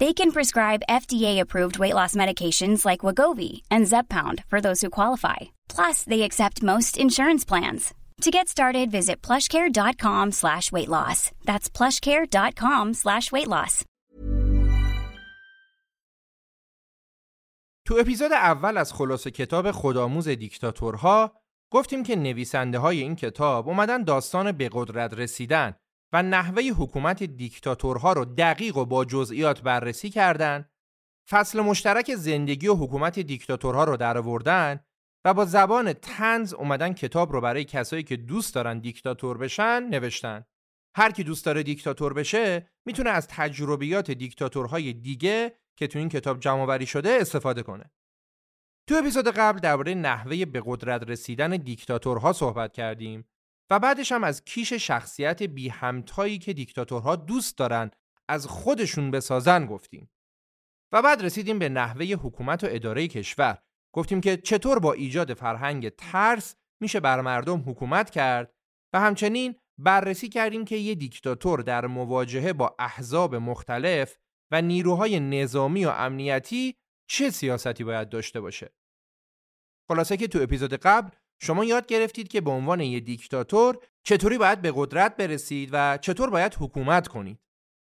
[0.00, 5.40] They can prescribe FDA-approved weight loss medications like Wagovi and Zepbound for those who qualify.
[5.74, 7.94] Plus, they accept most insurance plans.
[8.22, 11.30] To get started, visit plushcare.com slash weight loss.
[11.44, 13.84] That's plushcare.com slash weight loss.
[17.86, 21.32] تو اپیزود اول از خلاصه کتاب خودآموز دیکتاتورها
[21.70, 25.74] گفتیم که نویسنده های این کتاب اومدن داستان به قدرت رسیدن
[26.12, 30.70] و نحوه حکومت دیکتاتورها رو دقیق و با جزئیات بررسی کردند،
[31.30, 34.80] فصل مشترک زندگی و حکومت دیکتاتورها رو درآوردن
[35.24, 40.44] و با زبان تنز اومدن کتاب رو برای کسایی که دوست دارن دیکتاتور بشن نوشتن.
[40.96, 46.40] هر کی دوست داره دیکتاتور بشه می‌تونه از تجربیات دیکتاتورهای دیگه که تو این کتاب
[46.40, 47.90] جمع شده استفاده کنه.
[48.88, 53.24] تو اپیزود قبل درباره نحوه به قدرت رسیدن دیکتاتورها صحبت کردیم
[53.70, 57.90] و بعدش هم از کیش شخصیت بی همتایی که دیکتاتورها دوست دارن
[58.28, 60.10] از خودشون بسازن گفتیم.
[60.92, 63.58] و بعد رسیدیم به نحوه حکومت و اداره کشور.
[63.94, 68.54] گفتیم که چطور با ایجاد فرهنگ ترس میشه بر مردم حکومت کرد
[68.92, 74.18] و همچنین بررسی کردیم که یه دیکتاتور در مواجهه با احزاب مختلف
[74.50, 76.76] و نیروهای نظامی و امنیتی
[77.10, 78.74] چه سیاستی باید داشته باشه.
[79.88, 84.62] خلاصه که تو اپیزود قبل شما یاد گرفتید که به عنوان یه دیکتاتور چطوری باید
[84.62, 87.38] به قدرت برسید و چطور باید حکومت کنید.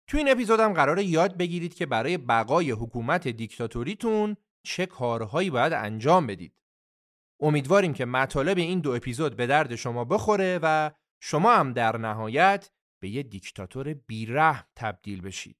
[0.07, 6.27] تو این اپیزودم قرار یاد بگیرید که برای بقای حکومت دیکتاتوریتون چه کارهایی باید انجام
[6.27, 6.53] بدید.
[7.41, 12.69] امیدواریم که مطالب این دو اپیزود به درد شما بخوره و شما هم در نهایت
[13.01, 15.57] به یه دیکتاتور بیرحم تبدیل بشید.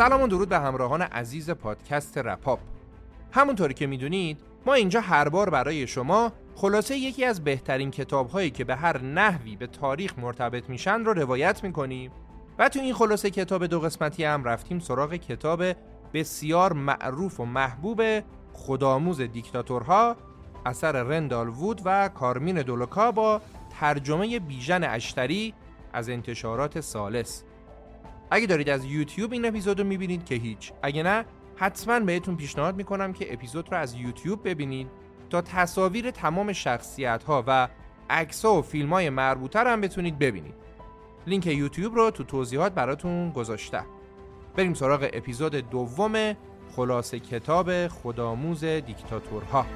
[0.00, 2.58] سلام و درود به همراهان عزیز پادکست رپاپ.
[3.32, 8.50] همونطوری که می‌دونید ما اینجا هر بار برای شما خلاصه یکی از بهترین کتاب هایی
[8.50, 12.10] که به هر نحوی به تاریخ مرتبط میشن رو روایت می‌کنیم.
[12.58, 15.62] و تو این خلاصه کتاب دو قسمتی هم رفتیم سراغ کتاب
[16.14, 18.02] بسیار معروف و محبوب
[18.52, 20.16] خودآموز دیکتاتورها
[20.66, 23.40] اثر رندال وود و کارمین دولوکا با
[23.80, 25.54] ترجمه بیژن اشتری
[25.92, 27.44] از انتشارات سالس
[28.30, 30.72] اگه دارید از یوتیوب این اپیزود رو می‌بینید که هیچ.
[30.82, 31.24] اگه نه
[31.56, 34.88] حتما بهتون پیشنهاد می‌کنم که اپیزود رو از یوتیوب ببینید
[35.30, 37.68] تا تصاویر تمام شخصیت ها و
[38.10, 40.54] عکس و فیلم های مربوطه هم بتونید ببینید.
[41.26, 43.80] لینک یوتیوب رو تو توضیحات براتون گذاشته
[44.56, 46.34] بریم سراغ اپیزود دوم
[46.76, 49.66] خلاصه کتاب خودآموز دیکتاتورها.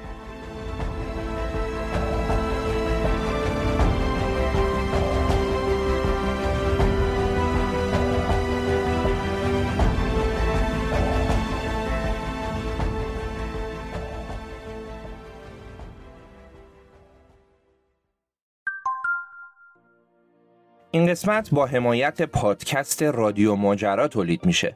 [20.95, 24.75] این قسمت با حمایت پادکست رادیو ماجرا تولید میشه.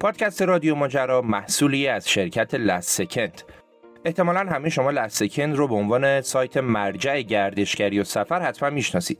[0.00, 3.42] پادکست رادیو ماجرا محصولی از شرکت لسکند.
[4.04, 9.18] احتمالا همه شما لسکند رو به عنوان سایت مرجع گردشگری و سفر حتما می‌شناسید.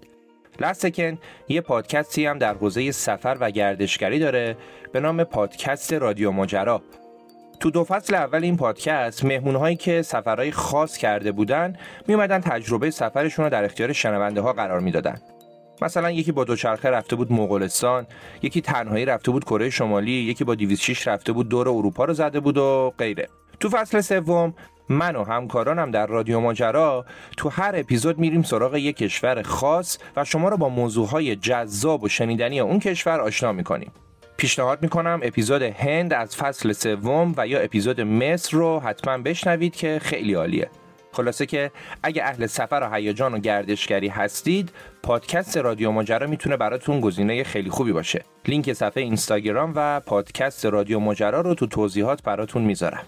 [0.61, 1.19] لسکند
[1.49, 4.57] یه پادکستی هم در حوزه سفر و گردشگری داره
[4.93, 6.83] به نام پادکست رادیو ماجرا.
[7.61, 11.77] تو دو فصل اول این پادکست مهمونهایی که سفرهای خاص کرده بودن
[12.09, 15.21] میومدن تجربه سفرشون رو در اختیار شنونده ها قرار می‌دادن.
[15.83, 18.07] مثلا یکی با دوچرخه رفته بود مغولستان
[18.43, 22.41] یکی تنهایی رفته بود کره شمالی یکی با 206 رفته بود دور اروپا رو زده
[22.41, 23.29] بود و غیره.
[23.61, 24.55] تو فصل سوم
[24.89, 27.05] من و همکارانم در رادیو ماجرا
[27.37, 32.09] تو هر اپیزود میریم سراغ یک کشور خاص و شما رو با موضوعهای جذاب و
[32.09, 33.93] شنیدنی اون کشور آشنا می‌کنیم.
[34.37, 39.99] پیشنهاد می‌کنم اپیزود هند از فصل سوم و یا اپیزود مصر رو حتما بشنوید که
[40.03, 40.71] خیلی عالیه.
[41.13, 41.71] خلاصه که
[42.03, 44.73] اگه اهل سفر و هیجان و گردشگری هستید
[45.09, 48.25] پادکست رادیو ماجرا می‌تونه براتون گزینه خیلی خوبی باشه.
[48.47, 53.07] لینک صفحه اینستاگرام و پادکست رادیو ماجرا رو تو توضیحات براتون می‌ذارم.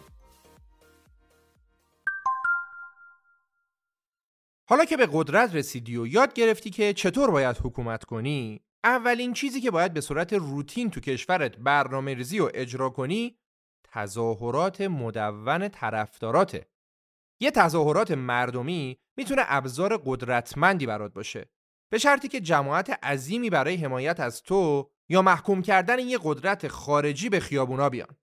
[4.69, 9.61] حالا که به قدرت رسیدی و یاد گرفتی که چطور باید حکومت کنی اولین چیزی
[9.61, 13.37] که باید به صورت روتین تو کشورت برنامه ریزی و اجرا کنی
[13.93, 16.67] تظاهرات مدون طرفداراته.
[17.41, 21.51] یه تظاهرات مردمی می‌تونه ابزار قدرتمندی برات باشه.
[21.91, 27.29] به شرطی که جماعت عظیمی برای حمایت از تو یا محکوم کردن یه قدرت خارجی
[27.29, 28.17] به خیابونا بیان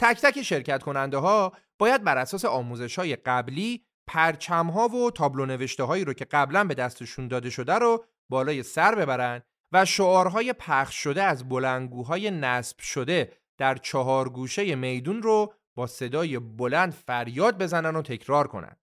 [0.00, 5.46] تک تک شرکت کننده ها باید بر اساس آموزش های قبلی پرچم ها و تابلو
[5.46, 10.52] نوشته هایی رو که قبلا به دستشون داده شده رو بالای سر ببرن و شعارهای
[10.52, 17.62] پخش شده از بلنگوهای نصب شده در چهار گوشه میدون رو با صدای بلند فریاد
[17.62, 18.76] بزنن و تکرار کنن.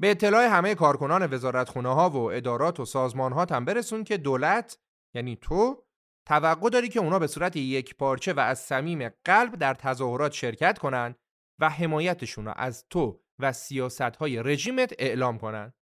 [0.00, 4.78] به اطلاع همه کارکنان وزارتخونه ها و ادارات و سازمان ها هم برسون که دولت
[5.14, 5.84] یعنی تو
[6.26, 10.78] توقع داری که اونا به صورت یک پارچه و از صمیم قلب در تظاهرات شرکت
[10.78, 11.16] کنند
[11.60, 15.74] و حمایتشون را از تو و سیاست های رژیمت اعلام کنند.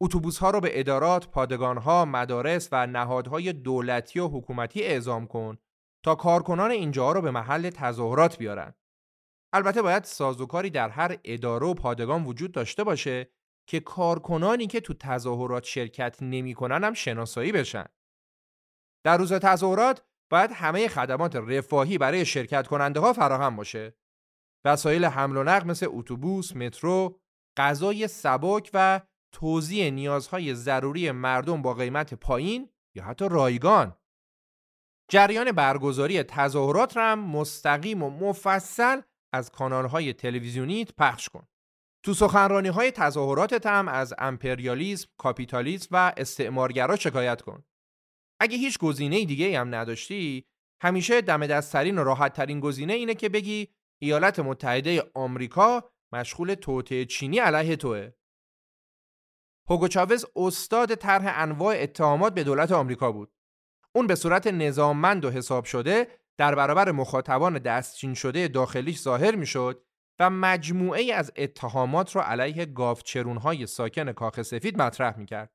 [0.00, 5.58] اتوبوس ها رو به ادارات، پادگان ها، مدارس و نهادهای دولتی و حکومتی اعزام کن
[6.04, 8.74] تا کارکنان اینجا رو به محل تظاهرات بیارن.
[9.52, 13.30] البته باید سازوکاری در هر اداره و پادگان وجود داشته باشه
[13.68, 17.86] که کارکنانی که تو تظاهرات شرکت نمی‌کنن هم شناسایی بشن.
[19.04, 23.96] در روز تظاهرات باید همه خدمات رفاهی برای شرکت کننده ها فراهم باشه.
[24.64, 27.20] وسایل حمل و نقل مثل اتوبوس، مترو،
[27.56, 29.00] غذای سبک و
[29.32, 33.96] توزیع نیازهای ضروری مردم با قیمت پایین یا حتی رایگان.
[35.10, 39.00] جریان برگزاری تظاهرات را هم مستقیم و مفصل
[39.32, 41.47] از کانالهای تلویزیونیت پخش کن.
[42.04, 47.64] تو سخنرانی های تظاهراتت هم از امپریالیسم، کاپیتالیسم و استعمارگرا شکایت کن.
[48.40, 50.46] اگه هیچ گزینه دیگه هم نداشتی،
[50.82, 53.68] همیشه دم دستترین و راحت ترین گزینه اینه که بگی
[54.02, 58.10] ایالات متحده آمریکا مشغول توطعه چینی علیه توه.
[59.70, 63.32] هوگو چاوز استاد طرح انواع اتهامات به دولت آمریکا بود.
[63.94, 66.08] اون به صورت نظاممند و حساب شده
[66.38, 69.87] در برابر مخاطبان دستچین شده داخلیش ظاهر می‌شد
[70.20, 75.52] و مجموعه از اتهامات را علیه گاوچرونهای ساکن کاخ سفید مطرح می‌کرد.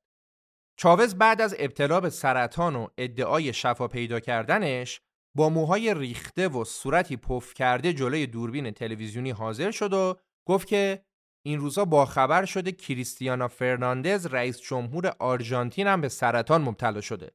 [0.76, 5.00] چاوز بعد از ابتلا به سرطان و ادعای شفا پیدا کردنش
[5.36, 10.16] با موهای ریخته و صورتی پف کرده جلوی دوربین تلویزیونی حاضر شد و
[10.48, 11.04] گفت که
[11.46, 17.30] این روزا با خبر شده کریستیانا فرناندز رئیس جمهور آرژانتین هم به سرطان مبتلا شده.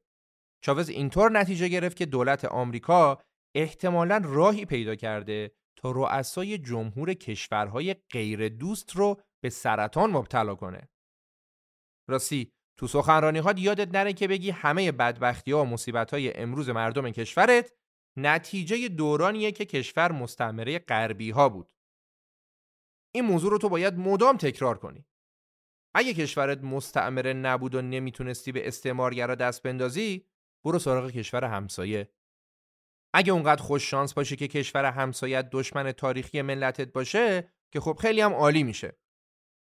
[0.64, 3.18] چاوز اینطور نتیجه گرفت که دولت آمریکا
[3.54, 10.88] احتمالا راهی پیدا کرده تا رؤسای جمهور کشورهای غیر دوست رو به سرطان مبتلا کنه.
[12.08, 16.68] راستی تو سخنرانی ها یادت نره که بگی همه بدبختی ها و مصیبت های امروز
[16.68, 17.72] مردم کشورت
[18.18, 21.70] نتیجه دورانیه که کشور مستعمره غربی ها بود.
[23.14, 25.06] این موضوع رو تو باید مدام تکرار کنی.
[25.94, 30.26] اگه کشورت مستعمره نبود و نمی‌تونستی به استعمارگرا دست بندازی،
[30.64, 32.12] برو سراغ کشور همسایه.
[33.14, 38.20] اگه اونقدر خوش شانس باشه که کشور همسایت دشمن تاریخی ملتت باشه که خب خیلی
[38.20, 38.98] هم عالی میشه.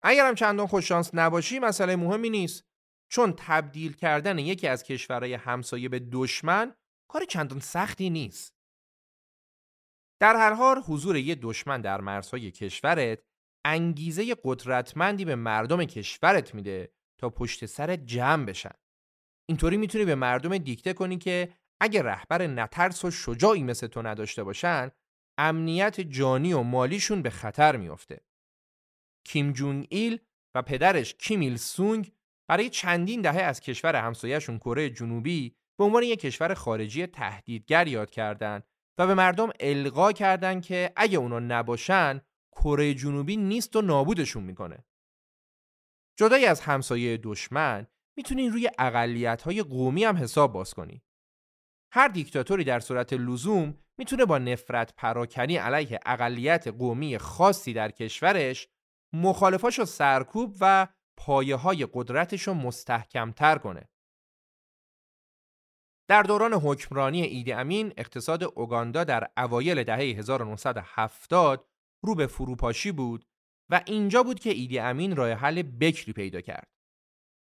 [0.03, 2.65] اگر هم چندان خوش شانس نباشی مسئله مهمی نیست
[3.11, 6.75] چون تبدیل کردن یکی از کشورهای همسایه به دشمن
[7.09, 8.57] کار چندان سختی نیست.
[10.21, 13.19] در هر حال حضور یه دشمن در مرزهای کشورت
[13.65, 18.75] انگیزه قدرتمندی به مردم کشورت میده تا پشت سر جمع بشن.
[19.49, 24.45] اینطوری می‌تونی به مردم دیکته کنی که اگه رهبر نترس و شجاعی مثل تو نداشته
[24.45, 24.91] باشن
[25.39, 28.21] امنیت جانی و مالیشون به خطر میافته.
[29.27, 30.19] کیم جونگ ایل
[30.55, 32.13] و پدرش کیم ایل سونگ
[32.49, 38.11] برای چندین دهه از کشور همسایهشون کره جنوبی به عنوان یک کشور خارجی تهدیدگر یاد
[38.11, 38.65] کردند
[38.99, 42.21] و به مردم القا کردند که اگه اونا نباشن
[42.53, 44.85] کره جنوبی نیست و نابودشون می‌کنه.
[46.19, 47.87] جدای از همسایه دشمن
[48.17, 51.03] می‌تونین روی اقلیت های قومی هم حساب باز کنی.
[51.95, 58.69] هر دیکتاتوری در صورت لزوم می‌تونه با نفرت پراکنی علیه اقلیت قومی خاصی در کشورش
[59.13, 63.89] مخالفاشو سرکوب و پایه های قدرتش رو مستحکمتر کنه.
[66.09, 71.69] در دوران حکمرانی ایدی امین اقتصاد اوگاندا در اوایل دهه 1970
[72.05, 73.25] رو به فروپاشی بود
[73.71, 76.69] و اینجا بود که ایدی امین راه حل بکری پیدا کرد.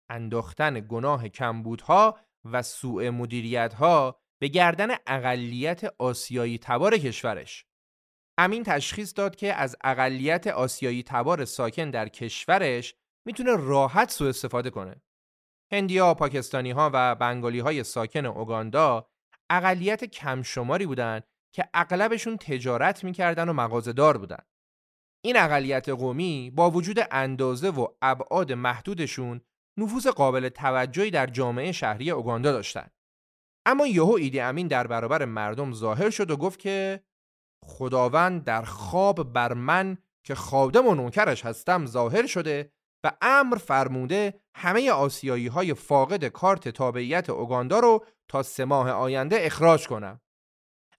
[0.09, 7.65] انداختن گناه کمبودها و سوء مدیریتها به گردن اقلیت آسیایی تبار کشورش.
[8.37, 12.95] امین تشخیص داد که از اقلیت آسیایی تبار ساکن در کشورش
[13.27, 15.01] می‌تونه راحت سوء استفاده کنه.
[15.71, 19.09] هندیا، پاکستانی ها و بنگالی های ساکن اوگاندا
[19.49, 21.23] اقلیت کمشماری بودند
[21.55, 24.45] که اغلبشون تجارت می‌کردن و مغازه‌دار بودن.
[25.25, 29.41] این اقلیت قومی با وجود اندازه و ابعاد محدودشون
[29.79, 32.92] نفوذ قابل توجهی در جامعه شهری اوگاندا داشتند.
[33.65, 37.03] اما یهو ایدی امین در برابر مردم ظاهر شد و گفت که
[37.65, 42.71] خداوند در خواب بر من که خادم و نوکرش هستم ظاهر شده
[43.03, 49.37] و امر فرموده همه آسیایی های فاقد کارت تابعیت اوگاندا رو تا سه ماه آینده
[49.39, 50.21] اخراج کنم.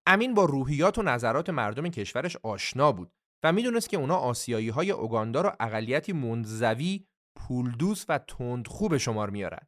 [0.06, 4.90] امین با روحیات و نظرات مردم کشورش آشنا بود و می‌دونست که اونا آسیایی های
[4.90, 7.06] اوگاندا رو اقلیتی منزوی،
[7.37, 9.66] پولدوس و تندخو به شمار میارن.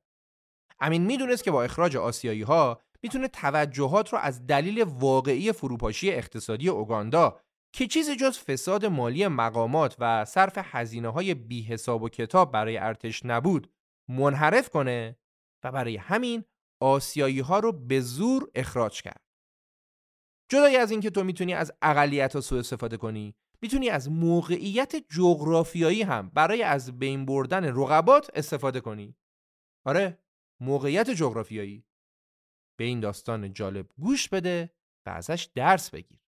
[0.81, 6.69] امین می‌دونست که با اخراج آسیایی ها می‌تونه توجهات رو از دلیل واقعی فروپاشی اقتصادی
[6.69, 7.41] اوگاندا
[7.73, 12.79] که چیزی جز فساد مالی مقامات و صرف هزینه های بی حساب و کتاب برای
[12.79, 13.71] ارتش نبود
[14.11, 15.17] منحرف کنه
[15.65, 16.45] و برای همین
[16.83, 19.23] آسیایی ها رو به زور اخراج کرد.
[20.51, 26.03] جدای از اینکه تو می‌تونی از اقلیت ها سوء استفاده کنی می‌تونی از موقعیت جغرافیایی
[26.03, 29.17] هم برای از بین بردن رقبات استفاده کنی.
[29.87, 30.19] آره
[30.61, 31.86] موقعیت جغرافیایی
[32.77, 34.71] به این داستان جالب گوش بده
[35.07, 36.19] و ازش درس بگیر.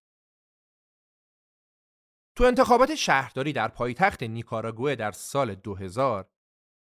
[2.37, 6.29] تو انتخابات شهرداری در پایتخت نیکاراگوه در سال 2000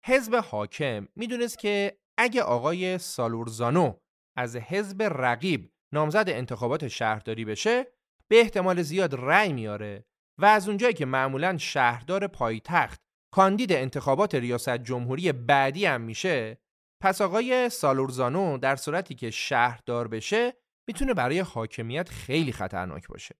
[0.06, 3.94] حزب حاکم می‌دونست که اگه آقای سالورزانو
[4.38, 7.88] از حزب رقیب نامزد انتخابات شهرداری بشه
[8.28, 10.06] به احتمال زیاد رأی میاره
[10.38, 13.02] و از اونجایی که معمولا شهردار پایتخت
[13.34, 16.58] کاندید انتخابات ریاست جمهوری بعدی هم میشه
[17.06, 20.54] پس آقای سالورزانو در صورتی که شهردار بشه
[20.88, 23.36] می‌تونه برای حاکمیت خیلی خطرناک باشه.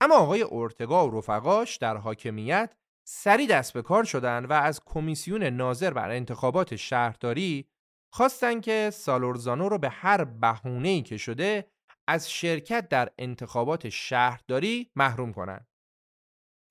[0.00, 2.74] اما آقای اورتگا و رفقاش در حاکمیت
[3.08, 7.68] سری دست به کار شدن و از کمیسیون ناظر بر انتخابات شهرداری
[8.12, 11.70] خواستن که سالورزانو رو به هر بهونه‌ای که شده
[12.08, 15.66] از شرکت در انتخابات شهرداری محروم کنند.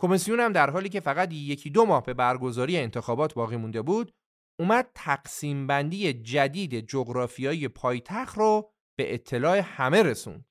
[0.01, 4.13] کمیسیون هم در حالی که فقط یکی دو ماه به برگزاری انتخابات باقی مونده بود
[4.59, 10.45] اومد تقسیم بندی جدید جغرافیایی پایتخت رو به اطلاع همه رسوند.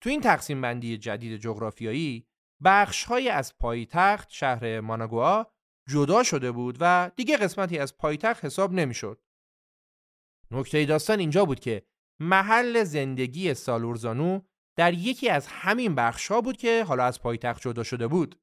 [0.00, 2.28] تو این تقسیم بندی جدید جغرافیایی
[2.64, 5.46] بخشهایی از پایتخت شهر ماناگوا
[5.88, 9.22] جدا شده بود و دیگه قسمتی از پایتخت حساب نمی‌شد.
[10.50, 11.86] نکته داستان اینجا بود که
[12.20, 14.40] محل زندگی سالورزانو
[14.76, 18.40] در یکی از همین بخشها بود که حالا از پایتخت جدا شده بود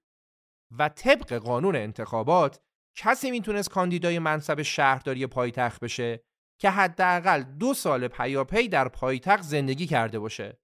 [0.78, 2.62] و طبق قانون انتخابات
[3.02, 6.24] کسی می‌تونست کاندیدای منصب شهرداری پایتخت بشه
[6.62, 10.60] که حداقل دو سال پیاپی در پایتخت زندگی کرده باشه.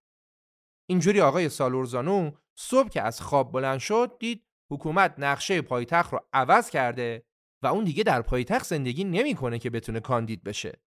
[0.90, 6.70] اینجوری آقای سالورزانو صبح که از خواب بلند شد دید حکومت نقشه پایتخت رو عوض
[6.70, 7.26] کرده
[7.64, 10.82] و اون دیگه در پایتخت زندگی نمی‌کنه که بتونه کاندید بشه.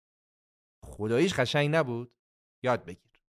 [0.83, 2.15] خداییش قشنگ نبود؟
[2.63, 3.21] یاد بگیر.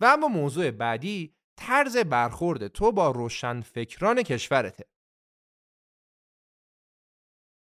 [0.00, 4.93] و اما موضوع بعدی طرز برخورد تو با روشن فکران کشورته.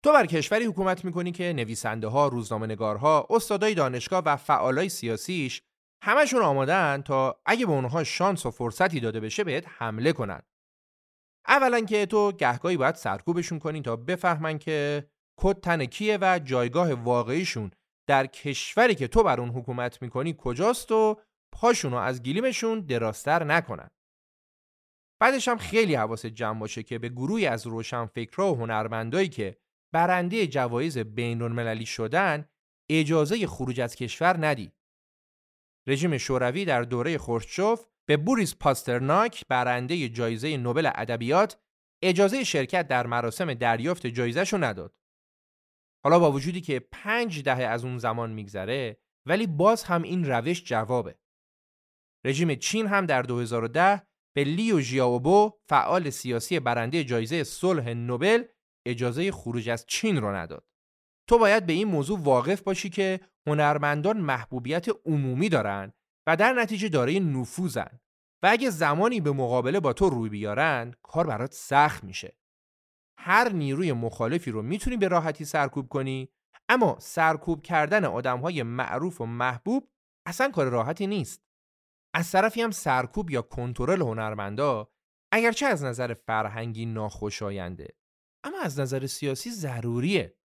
[0.03, 5.61] تو بر کشوری حکومت می‌کنی که نویسنده ها، روزنامه‌نگارها، استادای دانشگاه و فعالای سیاسیش
[6.03, 10.41] همشون آمادن تا اگه به اونها شانس و فرصتی داده بشه بهت حمله کنن.
[11.47, 15.07] اولا که تو گهگاهی باید سرکوبشون کنی تا بفهمن که
[15.39, 17.71] کد تن کیه و جایگاه واقعیشون
[18.07, 21.21] در کشوری که تو بر اون حکومت می‌کنی کجاست و
[21.53, 23.89] پاشونو از گلیمشون دراستر نکنن.
[25.21, 29.57] بعدش هم خیلی حواست جمع باشه که به گروهی از روشنفکرها و هنرمندایی که
[29.93, 32.49] برنده جوایز بین‌المللی شدن
[32.89, 34.71] اجازه خروج از کشور ندی.
[35.87, 41.59] رژیم شوروی در دوره خورشچوف به بوریس پاسترناک برنده جایزه نوبل ادبیات
[42.03, 44.95] اجازه شرکت در مراسم دریافت جایزه نداد.
[46.03, 50.63] حالا با وجودی که پنج دهه از اون زمان میگذره ولی باز هم این روش
[50.63, 51.15] جوابه.
[52.25, 58.43] رژیم چین هم در 2010 به لیو ژیائوبو فعال سیاسی برنده جایزه صلح نوبل
[58.85, 60.67] اجازه خروج از چین رو نداد.
[61.29, 65.93] تو باید به این موضوع واقف باشی که هنرمندان محبوبیت عمومی دارن
[66.27, 67.99] و در نتیجه دارای نفوذن
[68.43, 72.37] و اگه زمانی به مقابله با تو روی بیارن کار برات سخت میشه.
[73.19, 76.29] هر نیروی مخالفی رو می‌تونی به راحتی سرکوب کنی
[76.69, 79.89] اما سرکوب کردن آدمهای معروف و محبوب
[80.27, 81.43] اصلا کار راحتی نیست.
[82.15, 84.91] از طرفی هم سرکوب یا کنترل هنرمندا
[85.31, 87.87] اگرچه از نظر فرهنگی ناخوشاینده
[88.43, 90.37] اما از نظر سیاسی ضروریه.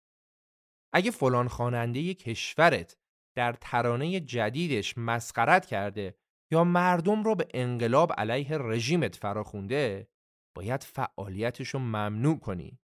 [0.92, 2.96] اگه فلان خواننده کشورت
[3.36, 6.18] در ترانه جدیدش مسخرت کرده
[6.52, 10.08] یا مردم را به انقلاب علیه رژیمت فراخونده
[10.56, 12.78] باید فعالیتش رو ممنوع کنی.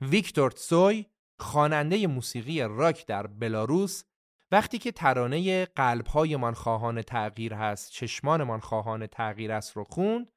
[0.00, 1.06] ویکتور تسوی
[1.40, 4.04] خواننده موسیقی راک در بلاروس
[4.52, 10.32] وقتی که ترانه قلب‌هایمان خواهان تغییر هست چشمانمان خواهان تغییر است رو خوند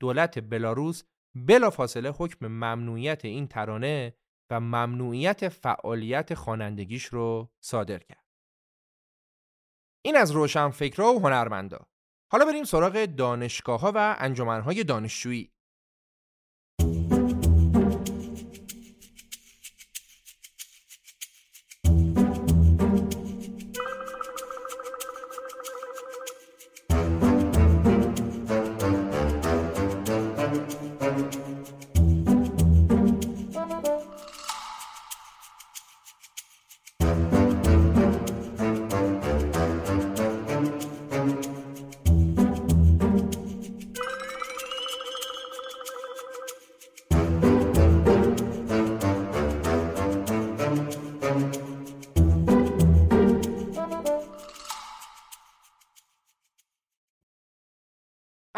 [0.00, 1.02] دولت بلاروس
[1.36, 4.14] بلافاصله حکم ممنوعیت این ترانه
[4.50, 8.26] و ممنوعیت فعالیت خوانندگیش رو صادر کرد.
[10.04, 11.86] این از روشنفکرها و هنرمندا.
[12.32, 15.52] حالا بریم سراغ دانشگاه ها و انجمنهای دانشجویی.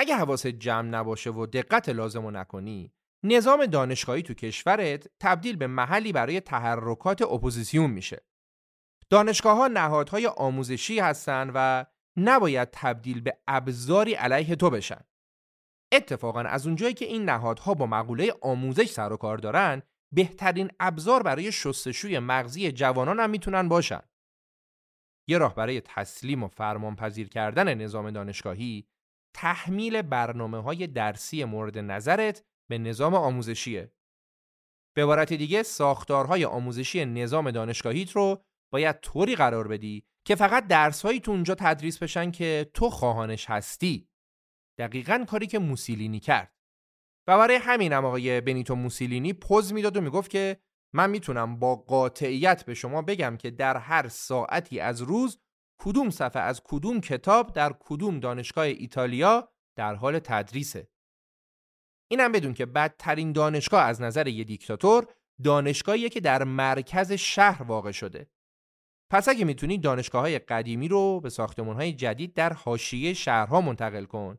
[0.08, 2.92] اگه حواست جمع نباشه و دقت لازم رو نکنی
[3.24, 8.26] نظام دانشگاهی تو کشورت تبدیل به محلی برای تحرکات اپوزیسیون میشه.
[9.10, 11.84] دانشگاه ها نهادهای آموزشی هستن و
[12.16, 15.00] نباید تبدیل به ابزاری علیه تو بشن.
[15.92, 19.82] اتفاقا از اونجایی که این نهادها با مقوله آموزش سر و کار دارن
[20.14, 24.02] بهترین ابزار برای شستشوی مغزی جوانان هم می‌تونن باشن.
[25.28, 28.88] یه راه برای تسلیم و فرمانپذیر کردن نظام دانشگاهی
[29.34, 33.92] تحمیل برنامه های درسی مورد نظرت به نظام آموزشیه.
[34.96, 41.20] به عبارت دیگه ساختارهای آموزشی نظام دانشگاهیت رو باید طوری قرار بدی که فقط درسهایی
[41.20, 44.08] تو اونجا تدریس بشن که تو خواهانش هستی.
[44.78, 46.54] دقیقا کاری که موسیلینی کرد.
[47.28, 50.60] و برای همینم آقای بنیتو موسیلینی پوز می‌داد و می‌گفت که
[50.94, 55.38] من می‌تونم با قاطعیت به شما بگم که در هر ساعتی از روز
[55.78, 60.88] کدوم صفحه از کدوم کتاب در کدوم دانشگاه ایتالیا در حال تدریسه.
[62.10, 65.06] اینم بدون که بدترین دانشگاه از نظر یه دیکتاتور
[65.44, 68.30] دانشگاهیه که در مرکز شهر واقع شده.
[69.10, 74.04] پس اگه می‌تونی دانشگاه های قدیمی رو به ساختمان های جدید در حاشیه شهرها منتقل
[74.04, 74.38] کن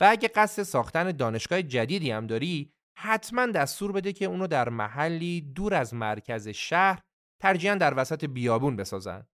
[0.00, 5.40] و اگه قصد ساختن دانشگاه جدیدی هم داری حتما دستور بده که اونو در محلی
[5.40, 7.02] دور از مرکز شهر
[7.40, 9.26] ترجیحاً در وسط بیابون بسازن.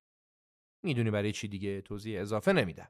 [0.87, 2.89] می‌دونی برای چی دیگه توضیح اضافه نمیدم.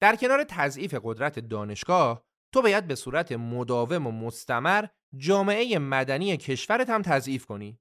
[0.00, 4.86] در کنار تضعیف قدرت دانشگاه تو باید به صورت مداوم و مستمر
[5.16, 7.80] جامعه مدنی کشورت هم تضعیف کنی.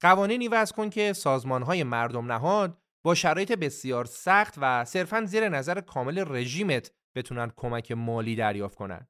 [0.00, 5.80] قوانینی وضع کن که سازمانهای مردم نهاد با شرایط بسیار سخت و صرفا زیر نظر
[5.80, 9.08] کامل رژیمت بتونن کمک مالی دریافت کنن.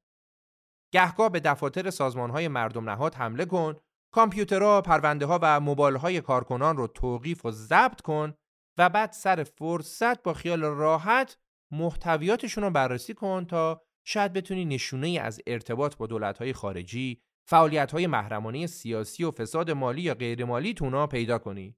[0.93, 3.77] گهگاه به دفاتر سازمانهای مردم نهاد حمله کن
[4.19, 8.35] کامپیوترها، پرونده ها و موبایل های کارکنان رو توقیف و ضبط کن
[8.79, 11.39] و بعد سر فرصت با خیال راحت
[11.73, 17.93] محتویاتشون رو بررسی کن تا شاید بتونی نشونه از ارتباط با دولت های خارجی، فعالیت
[17.93, 21.77] های محرمانه سیاسی و فساد مالی یا غیر مالی تونا پیدا کنی.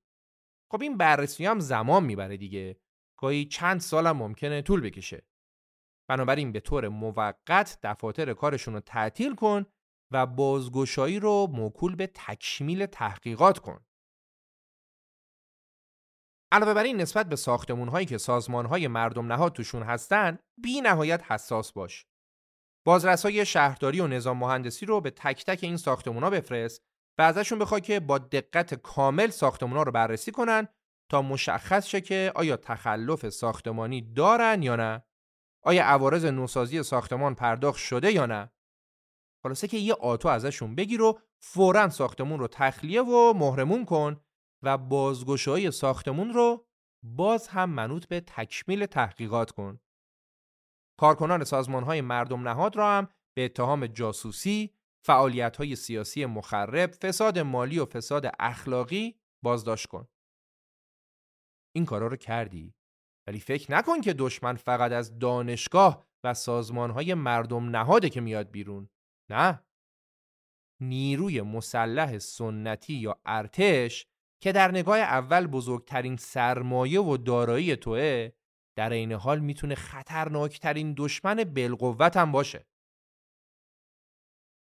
[0.73, 2.81] خب این بررسی هم زمان می‌بره دیگه.
[3.19, 5.27] گاهی چند سالم ممکنه طول بکشه.
[6.09, 9.67] بنابراین به طور موقت دفاتر کارشون رو تعطیل کن
[10.11, 13.85] و بازگشایی رو موکول به تکمیل تحقیقات کن.
[16.53, 20.81] علاوه بر این نسبت به ساختمون هایی که سازمان های مردم نهاد توشون هستن بی
[20.81, 22.07] نهایت حساس باش.
[22.87, 26.83] بازرسای شهرداری و نظام مهندسی رو به تک تک این ساختمون ها بفرست
[27.19, 30.69] و ازشون بخوای که با دقت کامل ساختمون ها رو بررسی کنن
[31.11, 35.05] تا مشخص شه که آیا تخلف ساختمانی دارن یا نه؟
[35.63, 38.51] آیا عوارض نوسازی ساختمان پرداخت شده یا نه؟
[39.43, 44.21] خلاصه که یه آتو ازشون بگیر و فورا ساختمون رو تخلیه و مهرمون کن
[44.63, 46.67] و بازگشایی ساختمون رو
[47.05, 49.81] باز هم منوط به تکمیل تحقیقات کن.
[50.99, 54.75] کارکنان سازمان های مردم نهاد را هم به اتهام جاسوسی،
[55.07, 60.09] فعالیت های سیاسی مخرب، فساد مالی و فساد اخلاقی بازداشت کن.
[61.77, 62.75] این کارا رو کردی
[63.27, 68.51] ولی فکر نکن که دشمن فقط از دانشگاه و سازمان های مردم نهاده که میاد
[68.51, 68.89] بیرون.
[69.31, 69.65] نه.
[70.81, 74.07] نیروی مسلح سنتی یا ارتش
[74.43, 78.31] که در نگاه اول بزرگترین سرمایه و دارایی توه
[78.77, 82.67] در این حال می‌تونه خطرناکترین دشمن بالقوت هم باشه.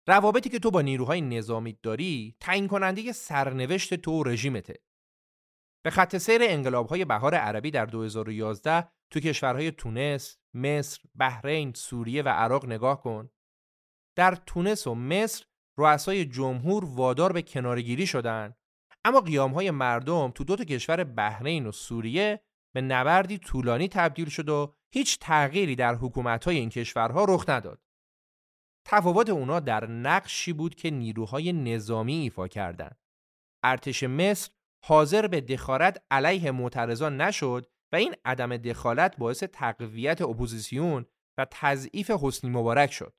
[0.08, 4.80] روابطی که تو با نیروهای نظامی داری تعیین کننده سرنوشت تو و رژیمته.
[5.86, 12.30] به خط سیر انقلابهای بهار عربی در 2011 تو کشورهای تونس، مصر، بحرین، سوریه و
[12.30, 13.30] عراق نگاه کن.
[14.16, 15.46] در تونس و مصر
[15.78, 18.56] رؤسای جمهور وادار به کنارگیری شدند
[19.06, 22.42] اما قیامهای مردم تو دو تا کشور بحرین و سوریه
[22.76, 27.82] به نبردی طولانی تبدیل شد و هیچ تغییری در حکومتهای این کشورها رخ نداد.
[28.86, 33.00] تفاوت اونا در نقشی بود که نیروهای نظامی ایفا کردند.
[33.64, 34.52] ارتش مصر
[34.86, 41.06] حاضر به دخالت علیه معترضان نشد و این عدم دخالت باعث تقویت اپوزیسیون
[41.38, 43.14] و تضعیف حسنی مبارک شد.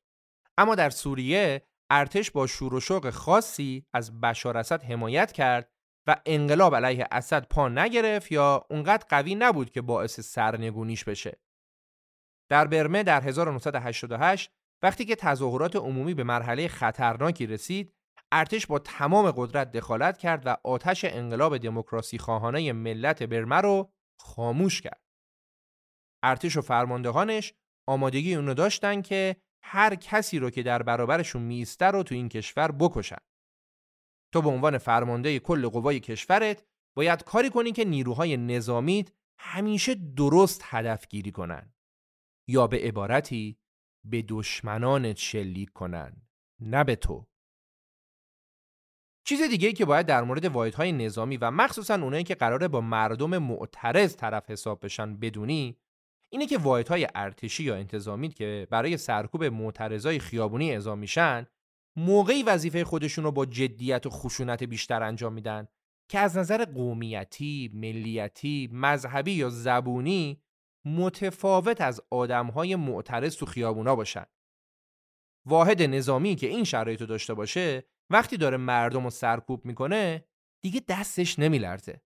[0.59, 5.73] اما در سوریه ارتش با شور و شوق خاصی از بشار اسد حمایت کرد
[6.09, 11.41] و انقلاب علیه اسد پا نگرفت یا اونقدر قوی نبود که باعث سرنگونیش بشه.
[12.51, 14.51] در برمه در 1988
[14.83, 17.95] وقتی که تظاهرات عمومی به مرحله خطرناکی رسید،
[18.33, 24.81] ارتش با تمام قدرت دخالت کرد و آتش انقلاب دموکراسی خواهانه ملت برمه رو خاموش
[24.81, 25.03] کرد.
[26.25, 27.55] ارتش و فرماندهانش
[27.89, 32.73] آمادگی اونو داشتن که هر کسی رو که در برابرشون میسته رو تو این کشور
[32.73, 33.19] بکشن.
[34.33, 36.65] تو به عنوان فرمانده کل قوای کشورت
[36.97, 41.75] باید کاری کنی که نیروهای نظامیت همیشه درست هدف گیری کنن
[42.49, 43.59] یا به عبارتی
[44.05, 46.23] به دشمنانت شلیک کنن
[46.61, 47.27] نه به تو
[49.25, 53.39] چیز دیگه که باید در مورد واحدهای نظامی و مخصوصا اونایی که قراره با مردم
[53.39, 55.77] معترض طرف حساب بشن بدونی
[56.33, 61.47] اینه که واحدهای ارتشی یا انتظامی که برای سرکوب معترضای خیابونی اعزام میشن
[61.97, 65.69] موقعی وظیفه خودشون رو با جدیت و خشونت بیشتر انجام میدن
[66.11, 70.43] که از نظر قومیتی، ملیتی، مذهبی یا زبونی
[70.85, 74.27] متفاوت از آدمهای معترض تو خیابونا باشن.
[75.47, 80.25] واحد نظامی که این شرایط رو داشته باشه وقتی داره مردم رو سرکوب می‌کنه
[80.63, 82.01] دیگه دستش نمیلرزه.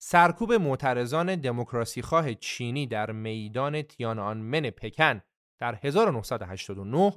[0.00, 5.20] سرکوب معترضان دموکراسی خواه چینی در میدان تیانانمن پکن
[5.60, 7.12] در 1989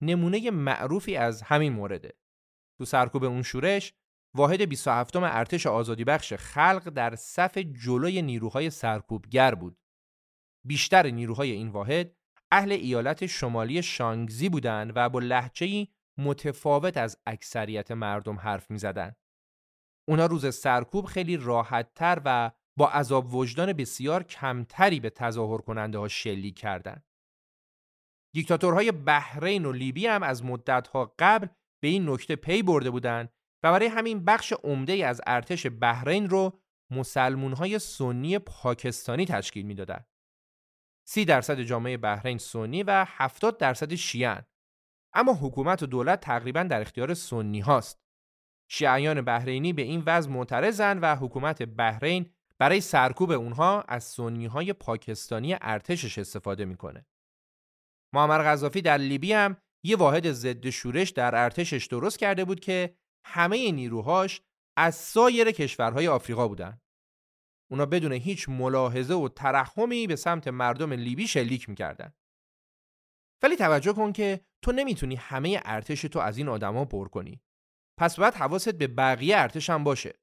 [0.00, 2.16] نمونه معروفی از همین مورده.
[2.78, 3.94] تو سرکوب اون شورش
[4.34, 9.78] واحد 27 ارتش آزادی بخش خلق در صف جلوی نیروهای سرکوبگر بود.
[10.64, 12.16] بیشتر نیروهای این واحد
[12.50, 19.14] اهل ایالت شمالی شانگزی بودند و با لحجه‌ای متفاوت از اکثریت مردم حرف می زدن.
[20.08, 26.08] اونا روز سرکوب خیلی راحتتر و با عذاب وجدان بسیار کمتری به تظاهر کننده ها
[26.08, 27.04] شلیک کردند.
[28.34, 31.46] دیکتاتورهای بحرین و لیبی هم از مدتها قبل
[31.82, 36.60] به این نکته پی برده بودند و برای همین بخش عمده از ارتش بحرین رو
[36.90, 40.06] مسلمونهای سنی پاکستانی تشکیل می‌دادند.
[41.08, 44.44] سی درصد جامعه بحرین سنی و 70 درصد شیعن.
[45.14, 48.01] اما حکومت و دولت تقریبا در اختیار سنی هاست.
[48.74, 54.72] شیعیان بحرینی به این وضع معترضن و حکومت بحرین برای سرکوب اونها از سنی های
[54.72, 57.06] پاکستانی ارتشش استفاده می‌کنه.
[58.14, 62.96] معمر غذافی در لیبی هم یه واحد ضد شورش در ارتشش درست کرده بود که
[63.26, 64.42] همه نیروهاش
[64.76, 66.80] از سایر کشورهای آفریقا بودن.
[67.70, 72.12] اونا بدون هیچ ملاحظه و ترحمی به سمت مردم لیبی شلیک می‌کردن.
[73.42, 77.42] ولی توجه کن که تو نمی‌تونی همه ارتش تو از این آدما پر کنی.
[77.98, 80.18] پس باید حواست به بقیه ارتش هم باشه.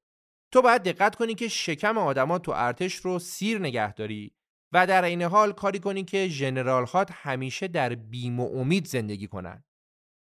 [0.52, 4.34] تو باید دقت کنی که شکم آدما تو ارتش رو سیر نگه داری
[4.72, 9.64] و در این حال کاری کنی که ژنرال همیشه در بیم و امید زندگی کنن.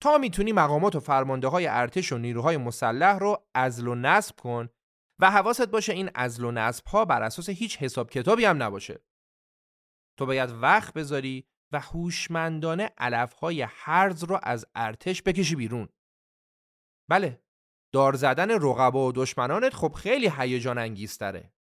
[0.02, 4.70] تا می‌تونی مقامات و فرمانده های ارتش و نیروهای مسلح رو ازل و نصب کن
[5.22, 9.04] و حواست باشه این ازل و نصب ها بر اساس هیچ حساب کتابی هم نباشه.
[10.18, 15.90] تو باید وقت بذاری و هوشمندانه علف های هرز رو از ارتش بکشی بیرون.
[17.10, 17.42] بله،
[17.94, 21.54] دار زدن رقبا و دشمنانت خب خیلی هیجان انگیزتره.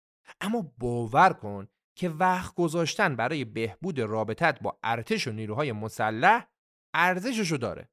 [0.40, 6.46] اما باور کن که وقت گذاشتن برای بهبود رابطت با ارتش و نیروهای مسلح
[6.94, 7.88] ارزششو داره.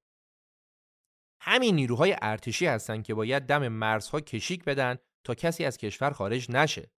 [1.42, 6.52] همین نیروهای ارتشی هستن که باید دم مرزها کشیک بدن تا کسی از کشور خارج
[6.52, 6.92] نشه.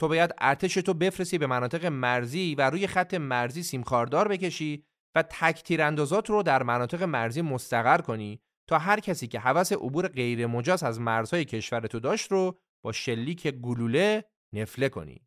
[0.00, 5.22] تو باید ارتش تو بفرستی به مناطق مرزی و روی خط مرزی سیمخاردار بکشی و
[5.22, 10.46] تک تیراندازات رو در مناطق مرزی مستقر کنی تا هر کسی که حوث عبور غیر
[10.46, 15.26] مجاز از مرزهای کشور تو داشت رو با شلیک گلوله نفله کنی.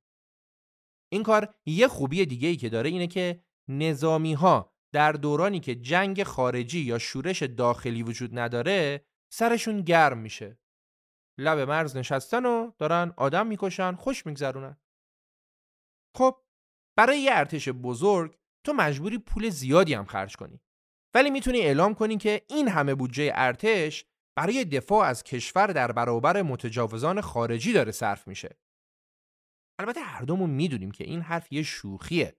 [1.11, 5.75] این کار یه خوبی دیگه ای که داره اینه که نظامی ها در دورانی که
[5.75, 10.59] جنگ خارجی یا شورش داخلی وجود نداره سرشون گرم میشه.
[11.39, 14.77] لب مرز نشستن و دارن آدم می‌کشن خوش میگذرونن.
[16.17, 16.43] خب
[16.97, 20.61] برای یه ارتش بزرگ تو مجبوری پول زیادی هم خرج کنی.
[21.15, 24.05] ولی می‌تونی اعلام کنی که این همه بودجه ارتش
[24.37, 28.57] برای دفاع از کشور در برابر متجاوزان خارجی داره صرف میشه.
[29.79, 32.35] البته هر دومون می‌دونیم که این حرف یه شوخیه.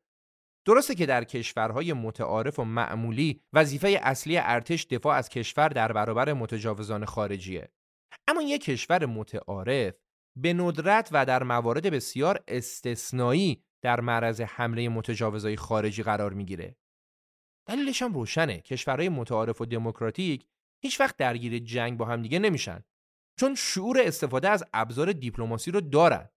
[0.67, 6.33] درسته که در کشورهای متعارف و معمولی وظیفه اصلی ارتش دفاع از کشور در برابر
[6.33, 7.69] متجاوزان خارجیه.
[8.29, 9.95] اما یک کشور متعارف
[10.37, 16.77] به ندرت و در موارد بسیار استثنایی در معرض حمله متجاوزهای خارجی قرار می‌گیره.
[17.67, 18.61] دلیلش هم روشنه.
[18.61, 20.47] کشورهای متعارف و دموکراتیک
[20.83, 22.85] هیچ وقت درگیر جنگ با هم دیگه نمیشن.
[23.41, 26.29] چون شعور استفاده از ابزار دیپلماسی رو دارن.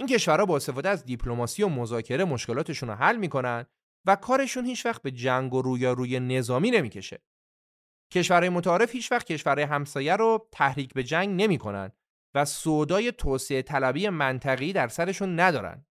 [0.00, 3.66] این کشورها با استفاده از دیپلماسی و مذاکره مشکلاتشون رو حل می‌کنن
[4.06, 7.22] و کارشون هیچ وقت به جنگ و روی نظامی نمی‌کشه.
[8.12, 11.92] کشورهای متعارف هیچ وقت کشورهای همسایه رو تحریک به جنگ نمی‌کنن
[12.34, 15.86] و سودای توسعه طلبی منطقی در سرشون ندارن.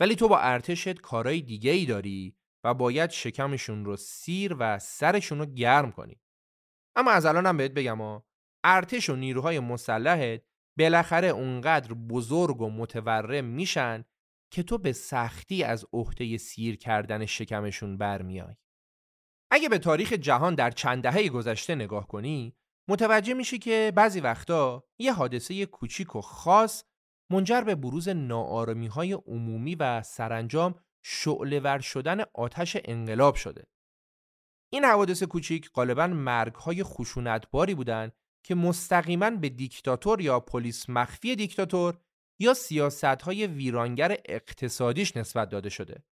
[0.00, 5.38] ولی تو با ارتشت کارهای دیگه ای داری و باید شکمشون رو سیر و سرشون
[5.38, 6.20] رو گرم کنی.
[6.96, 8.26] اما از الانم بهت بگم ها
[8.64, 10.42] ارتش و نیروهای مسلحت
[10.78, 14.04] بالاخره اونقدر بزرگ و متورم میشن
[14.50, 18.56] که تو به سختی از عهده سیر کردن شکمشون برمیای.
[19.50, 22.56] اگه به تاریخ جهان در چند دهه گذشته نگاه کنی
[22.88, 26.84] متوجه میشی که بعضی وقتا یه حادثه کوچیک و خاص
[27.30, 30.74] منجر به بروز ناآرامی های عمومی و سرانجام
[31.08, 33.66] شعله شدن آتش انقلاب شده.
[34.72, 38.12] این حوادث کوچیک غالبا مرگ های خشونتباری بودند
[38.44, 41.98] که مستقیما به دیکتاتور یا پلیس مخفی دیکتاتور
[42.40, 46.02] یا سیاست های ویرانگر اقتصادیش نسبت داده شده.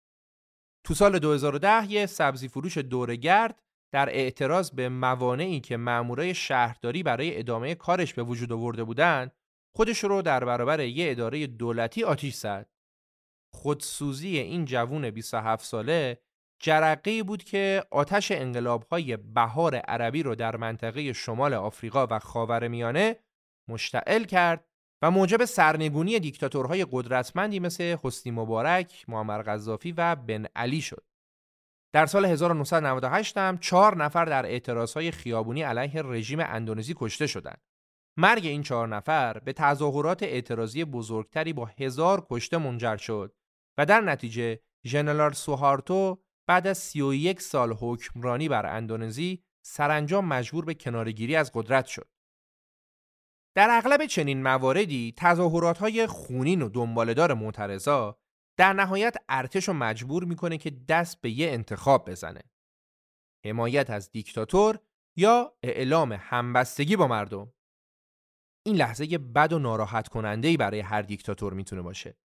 [0.85, 7.39] تو سال 2010 یه سبزی فروش دورگرد در اعتراض به موانعی که مامورای شهرداری برای
[7.39, 9.33] ادامه کارش به وجود آورده بودند،
[9.77, 12.74] خودش رو در برابر یه اداره دولتی آتیش زد.
[13.55, 16.19] خودسوزی این جوون 27 ساله
[16.61, 23.17] جرقه بود که آتش انقلابهای بهار عربی رو در منطقه شمال آفریقا و خاورمیانه
[23.69, 24.65] مشتعل کرد
[25.03, 31.05] و موجب سرنگونی دیکتاتورهای قدرتمندی مثل حسنی مبارک، معمر قذافی و بن علی شد.
[31.93, 37.61] در سال 1998 هم چهار نفر در اعتراضهای خیابونی علیه رژیم اندونزی کشته شدند.
[38.17, 43.35] مرگ این چهار نفر به تظاهرات اعتراضی بزرگتری با هزار کشته منجر شد
[43.79, 50.75] و در نتیجه ژنرال سوهارتو بعد از 31 سال حکمرانی بر اندونزی سرانجام مجبور به
[50.75, 52.09] کنارگیری از قدرت شد.
[53.57, 58.19] در اغلب چنین مواردی تظاهرات های خونین و دنبالدار معترضا
[58.59, 62.43] در نهایت ارتش رو مجبور می‌کنه که دست به یه انتخاب بزنه.
[63.47, 64.79] حمایت از دیکتاتور
[65.17, 67.53] یا اعلام همبستگی با مردم.
[68.67, 72.17] این لحظه بد و ناراحت کننده برای هر دیکتاتور می‌تونه باشه.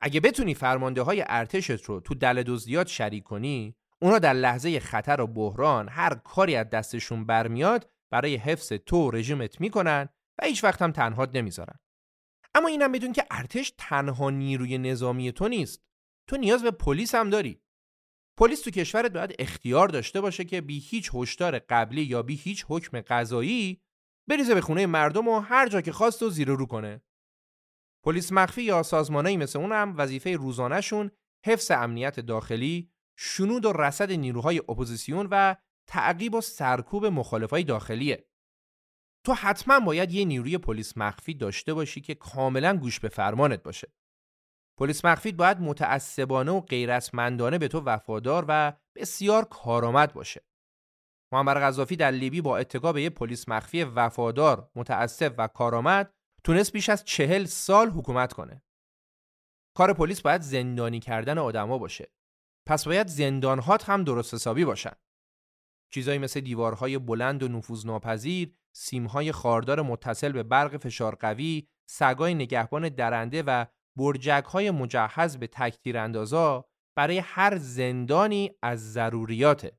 [0.00, 5.20] اگه بتونی فرمانده های ارتشت رو تو دل دزدیات شریک کنی اونا در لحظه خطر
[5.20, 10.82] و بحران هر کاری از دستشون برمیاد برای حفظ تو رژیمت می‌کنن و هیچ وقت
[10.82, 11.78] هم تنهات نمی‌ذارن.
[12.54, 15.82] اما اینم بدون که ارتش تنها نیروی نظامی تو نیست.
[16.28, 17.62] تو نیاز به پلیس هم داری.
[18.38, 22.64] پلیس تو کشورت باید اختیار داشته باشه که بی هیچ هشدار قبلی یا بی هیچ
[22.68, 23.82] حکم قضایی
[24.28, 27.02] بریزه به خونه مردم و هر جا که خواست و زیر رو کنه.
[28.08, 31.10] پلیس مخفی یا سازمانایی مثل اون هم وظیفه روزانهشون
[31.46, 35.56] حفظ امنیت داخلی، شنود و رصد نیروهای اپوزیسیون و
[35.88, 38.28] تعقیب و سرکوب مخالفای داخلیه.
[39.26, 43.92] تو حتما باید یه نیروی پلیس مخفی داشته باشی که کاملا گوش به فرمانت باشه.
[44.78, 50.44] پلیس مخفی باید متعصبانه و غیرتمندانه به تو وفادار و بسیار کارآمد باشه.
[51.32, 56.72] معمر قذافی در لیبی با اتکا به یه پلیس مخفی وفادار، متعصب و کارآمد تونست
[56.72, 58.62] بیش از چهل سال حکومت کنه.
[59.76, 62.12] کار پلیس باید زندانی کردن آدما باشه.
[62.66, 64.92] پس باید زندانهات هم درست حسابی باشن.
[65.90, 72.88] چیزایی مثل دیوارهای بلند و نفوذناپذیر، سیمهای خاردار متصل به برق فشار قوی، سگای نگهبان
[72.88, 79.78] درنده و برجکهای مجهز به تکتیر اندازا برای هر زندانی از ضروریاته.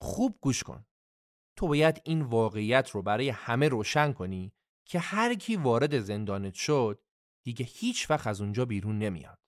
[0.00, 0.86] خوب گوش کن.
[1.56, 4.52] تو باید این واقعیت رو برای همه روشن کنی
[4.84, 7.02] که هر کی وارد زندانت شد
[7.44, 9.38] دیگه هیچ وقت از اونجا بیرون نمیاد.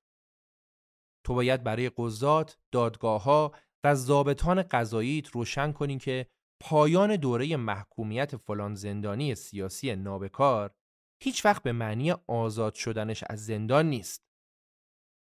[1.24, 3.52] تو باید برای قضات، دادگاه ها
[3.84, 6.26] و ضابطان قضاییت روشن کنی که
[6.60, 10.74] پایان دوره محکومیت فلان زندانی سیاسی نابکار
[11.22, 14.26] هیچ وقت به معنی آزاد شدنش از زندان نیست.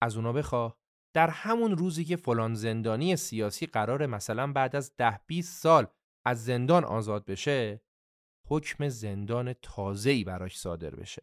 [0.03, 0.79] از اونا بخواه
[1.15, 5.87] در همون روزی که فلان زندانی سیاسی قرار مثلا بعد از ده 20 سال
[6.27, 7.83] از زندان آزاد بشه
[8.49, 11.23] حکم زندان تازه‌ای براش صادر بشه.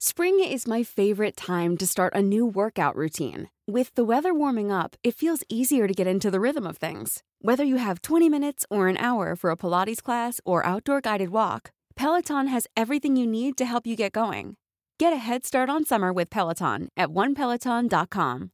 [0.00, 3.48] Spring is my favorite time to start a new workout routine.
[3.76, 7.22] With the weather warming up, it feels easier to get into the rhythm of things.
[7.40, 11.30] Whether you have 20 minutes or an hour for a Pilates class or outdoor guided
[11.30, 14.56] walk, Peloton has everything you need to help you get going.
[14.98, 18.50] Get a head start on summer with Peloton at onepeloton.com.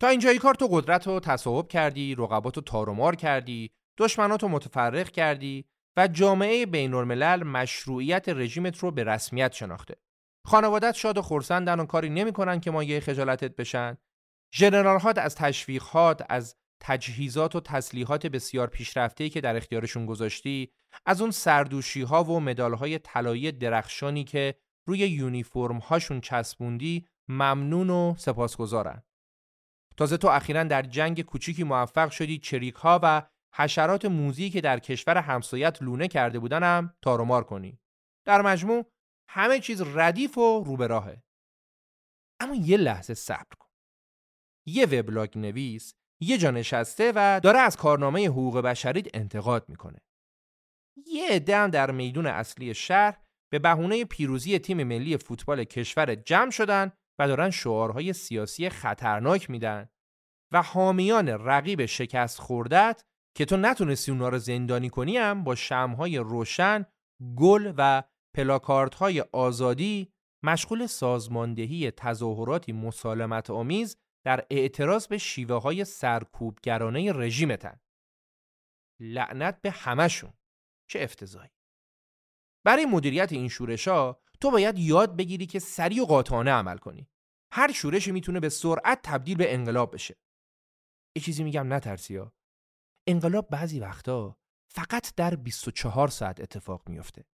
[0.00, 5.10] تا اینجای کار تو قدرت رو تصاحب کردی، رقبات رو تارومار کردی، دشمنات رو متفرق
[5.10, 5.64] کردی
[5.97, 9.95] و جامعه بین الملل مشروعیت رژیمت رو به رسمیت شناخته.
[10.45, 13.97] خانوادت شاد و خرسندن و کاری نمی‌کنن که مایه خجالتت بشن.
[14.53, 20.71] ژنرال هات از تشویقات از تجهیزات و تسلیحات بسیار پیشرفته‌ای که در اختیارشون گذاشتی،
[21.05, 24.55] از اون سردوشی ها و مدال های طلایی درخشانی که
[24.87, 29.03] روی یونیفرم هاشون چسبوندی ممنون و سپاسگزارن.
[29.97, 33.21] تازه تو اخیرا در جنگ کوچیکی موفق شدی چریک ها و
[33.53, 37.79] حشرات موزی که در کشور همسایت لونه کرده بودنم تارومار کنی.
[38.25, 38.91] در مجموع
[39.29, 41.23] همه چیز ردیف و رو به راهه.
[42.39, 43.69] اما یه لحظه صبر کن.
[44.67, 49.99] یه وبلاگ نویس یه جا نشسته و داره از کارنامه حقوق بشریت انتقاد می‌کنه.
[51.05, 53.17] یه عده در میدون اصلی شهر
[53.51, 59.89] به بهونه پیروزی تیم ملی فوتبال کشور جمع شدن و دارن شعارهای سیاسی خطرناک میدن
[60.53, 63.03] و حامیان رقیب شکست خوردت
[63.37, 66.85] که تو نتونستی اونا رو زندانی کنی هم با شمهای روشن،
[67.35, 68.03] گل و
[68.35, 70.13] پلاکارت های آزادی
[70.43, 77.79] مشغول سازماندهی تظاهراتی مسالمت آمیز در اعتراض به شیوه های سرکوبگرانه رژیمتن.
[79.01, 80.33] لعنت به همشون.
[80.89, 81.49] چه افتضاحی.
[82.65, 87.09] برای مدیریت این شورش ها تو باید یاد بگیری که سریع و قاطعانه عمل کنی.
[87.53, 90.15] هر شورشی می‌تونه به سرعت تبدیل به انقلاب بشه.
[91.15, 92.33] یه چیزی میگم نترسیا.
[93.07, 94.37] انقلاب بعضی وقتا
[94.73, 97.25] فقط در 24 ساعت اتفاق میفته.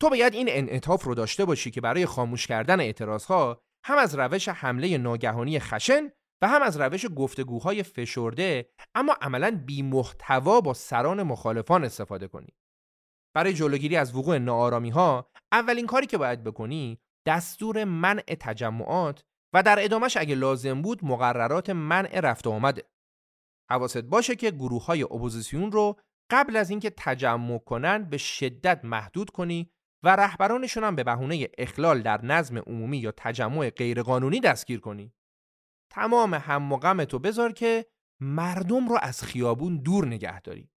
[0.00, 4.48] تو باید این انعطاف رو داشته باشی که برای خاموش کردن اعتراضها هم از روش
[4.48, 6.10] حمله ناگهانی خشن
[6.42, 12.54] و هم از روش گفتگوهای فشرده اما عملا بی محتوا با سران مخالفان استفاده کنی.
[13.34, 19.62] برای جلوگیری از وقوع ناآرامی ها اولین کاری که باید بکنی دستور منع تجمعات و
[19.62, 22.90] در ادامش اگه لازم بود مقررات منع رفت آمده.
[23.70, 25.98] حواست باشه که گروه های اپوزیسیون رو
[26.30, 29.70] قبل از اینکه تجمع کنن به شدت محدود کنی
[30.02, 35.12] و رهبرانشون هم به بهونه اخلال در نظم عمومی یا تجمع غیرقانونی دستگیر کنی.
[35.90, 37.86] تمام هم و غمتو بذار که
[38.20, 40.70] مردم رو از خیابون دور نگه داری.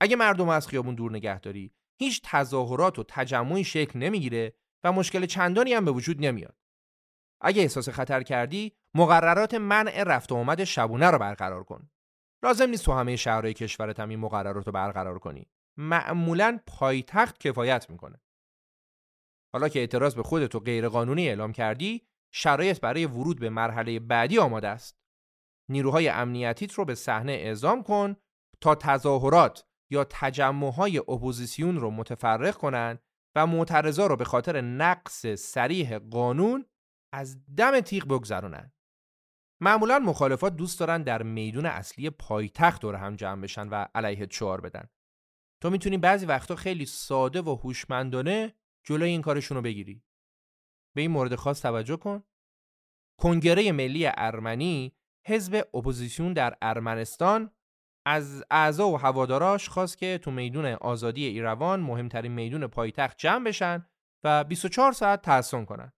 [0.00, 5.26] اگه مردم از خیابون دور نگه داری، هیچ تظاهرات و تجمعی شکل نمی‌گیره و مشکل
[5.26, 6.56] چندانی هم به وجود نمیاد.
[7.40, 11.90] اگه احساس خطر کردی، مقررات منع رفت و آمد شبونه رو برقرار کن.
[12.46, 15.46] لازم نیست تو همه شهرهای کشورت هم این مقررات رو برقرار کنی.
[15.78, 18.20] معمولا پایتخت کفایت می‌کنه.
[19.54, 24.68] حالا که اعتراض به خودتو غیرقانونی اعلام کردی، شرایط برای ورود به مرحله بعدی آماده
[24.68, 24.98] است.
[25.70, 28.16] نیروهای امنیتیت رو به صحنه اعزام کن
[28.60, 33.02] تا تظاهرات یا تجمعهای اپوزیسیون رو متفرق کنند
[33.36, 36.66] و معترضا رو به خاطر نقض صریح قانون
[37.12, 38.72] از دم تیغ بگذرونن.
[39.60, 44.60] معمولا مخالفات دوست دارن در میدون اصلی پایتخت دور هم جمع بشن و علیه شعار
[44.60, 44.88] بدن.
[45.62, 48.54] تو می‌تونی بعضی وقتا خیلی ساده و هوشمندانه
[48.84, 50.02] جلوی این کارشون رو بگیری.
[50.96, 52.24] به این مورد خاص توجه کن.
[53.20, 54.96] کنگره ملی ارمنی
[55.26, 57.50] حزب اپوزیسیون در ارمنستان
[58.06, 63.86] از اعضا و هواداراش خواست که تو میدون آزادی ایروان مهمترین میدون پایتخت جمع بشن
[64.24, 65.92] و 24 ساعت تحصن کنن.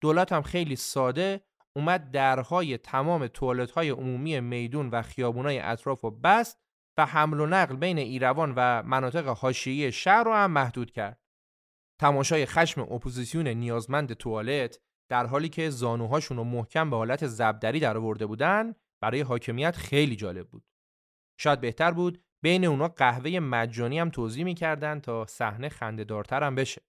[0.00, 1.40] دولت هم خیلی ساده
[1.76, 6.60] اومد درهای تمام توالت های عمومی میدون و خیابونای اطراف و بست
[6.98, 11.20] و حمل و نقل بین ایروان و مناطق حاشیه‌ای شهر رو هم محدود کرد.
[12.00, 18.26] تماشای خشم اپوزیسیون نیازمند توالت در حالی که زانوهاشون رو محکم به حالت زبدری درآورده
[18.26, 20.64] بودن برای حاکمیت خیلی جالب بود.
[21.40, 26.87] شاید بهتر بود بین اونا قهوه مجانی هم توضیح می‌کردن تا صحنه خندهدارتر هم بشه.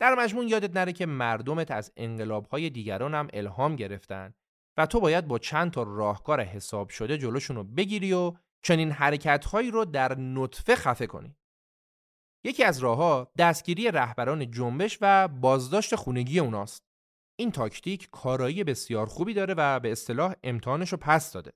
[0.00, 4.34] در مجموع یادت نره که مردمت از انقلابهای دیگران هم الهام گرفتن
[4.78, 8.32] و تو باید با چند تا راهکار حساب شده جلوشون رو بگیری و
[8.62, 11.36] چنین حرکتهایی رو در نطفه خفه کنی.
[12.44, 16.84] یکی از راهها دستگیری رهبران جنبش و بازداشت خونگی اوناست.
[17.38, 21.52] این تاکتیک کارایی بسیار خوبی داره و به اصطلاح امتحانش رو پس داده.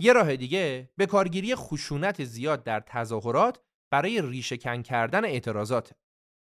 [0.00, 3.60] یه راه دیگه به کارگیری خشونت زیاد در تظاهرات
[3.92, 5.92] برای ریشه کن کردن اعتراضات.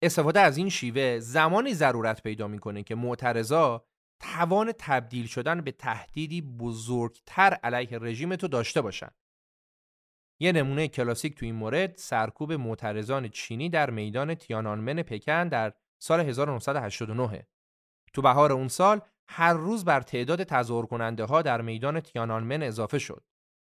[0.01, 3.85] استفاده از این شیوه زمانی ضرورت پیدا می‌کنه که معترضا
[4.19, 9.09] توان تبدیل شدن به تهدیدی بزرگتر علیه رژیم تو داشته باشن.
[10.41, 16.19] یه نمونه کلاسیک تو این مورد سرکوب معترضان چینی در میدان تیانانمن پکن در سال
[16.19, 17.47] 1989
[18.13, 22.99] تو بهار اون سال هر روز بر تعداد تظاهر کننده ها در میدان تیانانمن اضافه
[22.99, 23.23] شد.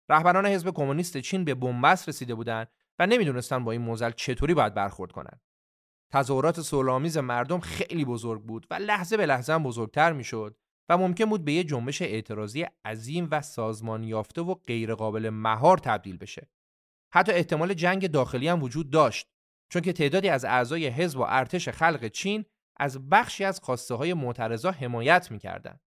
[0.09, 2.67] رهبران حزب کمونیست چین به بنبست رسیده بودند
[2.99, 5.41] و نمی‌دونستن با این موزل چطوری باید برخورد کنند.
[6.12, 10.57] تظاهرات صلحآمیز مردم خیلی بزرگ بود و لحظه به لحظه هم بزرگتر می‌شد
[10.89, 16.18] و ممکن بود به یه جنبش اعتراضی عظیم و سازمان یافته و غیرقابل مهار تبدیل
[16.18, 16.49] بشه.
[17.14, 19.28] حتی احتمال جنگ داخلی هم وجود داشت
[19.70, 22.45] چون که تعدادی از اعضای حزب و ارتش خلق چین
[22.78, 25.80] از بخشی از خواسته های معترضا حمایت می‌کردند.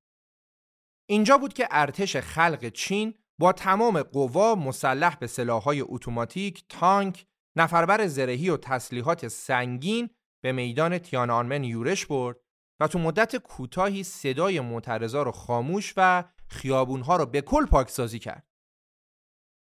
[1.11, 7.27] اینجا بود که ارتش خلق چین با تمام قوا مسلح به سلاح‌های اتوماتیک، تانک،
[7.57, 10.11] نفربر زرهی و تسلیحات سنگین
[10.45, 12.37] به میدان تیانانمن یورش برد
[12.81, 18.47] و تو مدت کوتاهی صدای معترضا رو خاموش و خیابونها رو به کل پاکسازی کرد.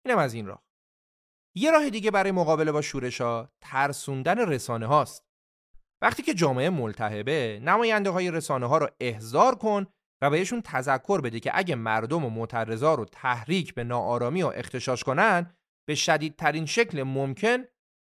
[0.05, 0.63] اینم از این راه.
[1.55, 5.28] یه راه دیگه برای مقابله با شورشا ترسوندن رسانه هاست.
[6.01, 9.86] وقتی که جامعه ملتهبه نماینده های رسانه ها رو احضار کن
[10.21, 15.03] و بهشون تذکر بده که اگه مردم و معترضا رو تحریک به ناآرامی و اغتشاش
[15.03, 15.56] کنن
[15.88, 17.57] به شدیدترین شکل ممکن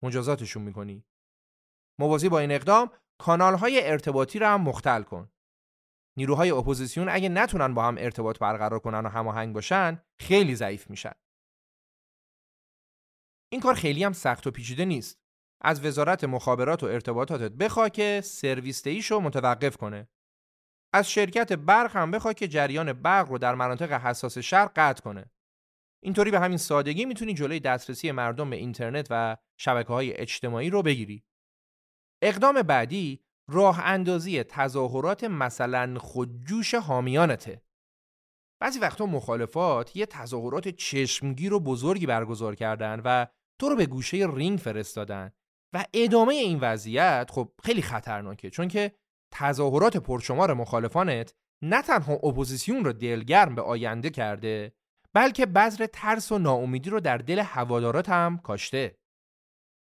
[0.03, 1.05] مجازاتشون می‌کنی.
[1.99, 5.31] موازی با این اقدام کانال های ارتباطی رو هم مختل کن.
[6.17, 11.13] نیروهای اپوزیسیون اگه نتونن با هم ارتباط برقرار کنن و هماهنگ باشن خیلی ضعیف میشن.
[13.51, 15.19] این کار خیلی هم سخت و پیچیده نیست.
[15.61, 20.07] از وزارت مخابرات و ارتباطاتت بخوا که سرویس رو متوقف کنه.
[20.93, 25.31] از شرکت برق هم بخوا که جریان برق رو در مناطق حساس شهر قطع کنه.
[26.03, 30.81] اینطوری به همین سادگی می‌تونی جلوی دسترسی مردم به اینترنت و شبکه های اجتماعی رو
[30.81, 31.23] بگیری.
[32.21, 37.61] اقدام بعدی راه اندازی تظاهرات مثلا خودجوش حامیانته.
[38.61, 43.25] بعضی وقتا مخالفات یه تظاهرات چشمگیر و بزرگی برگزار کردن و
[43.59, 45.31] تو رو به گوشه رینگ فرستادن
[45.73, 48.91] و ادامه این وضعیت خب خیلی خطرناکه چون که
[49.33, 51.33] تظاهرات پرشمار مخالفانت
[51.63, 54.73] نه تنها اپوزیسیون رو دلگرم به آینده کرده
[55.13, 58.97] بلکه بذر ترس و ناامیدی رو در دل هوادارات هم کاشته.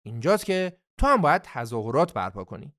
[0.04, 2.74] اینجاست که تو هم باید تظاهرات برپا کنی.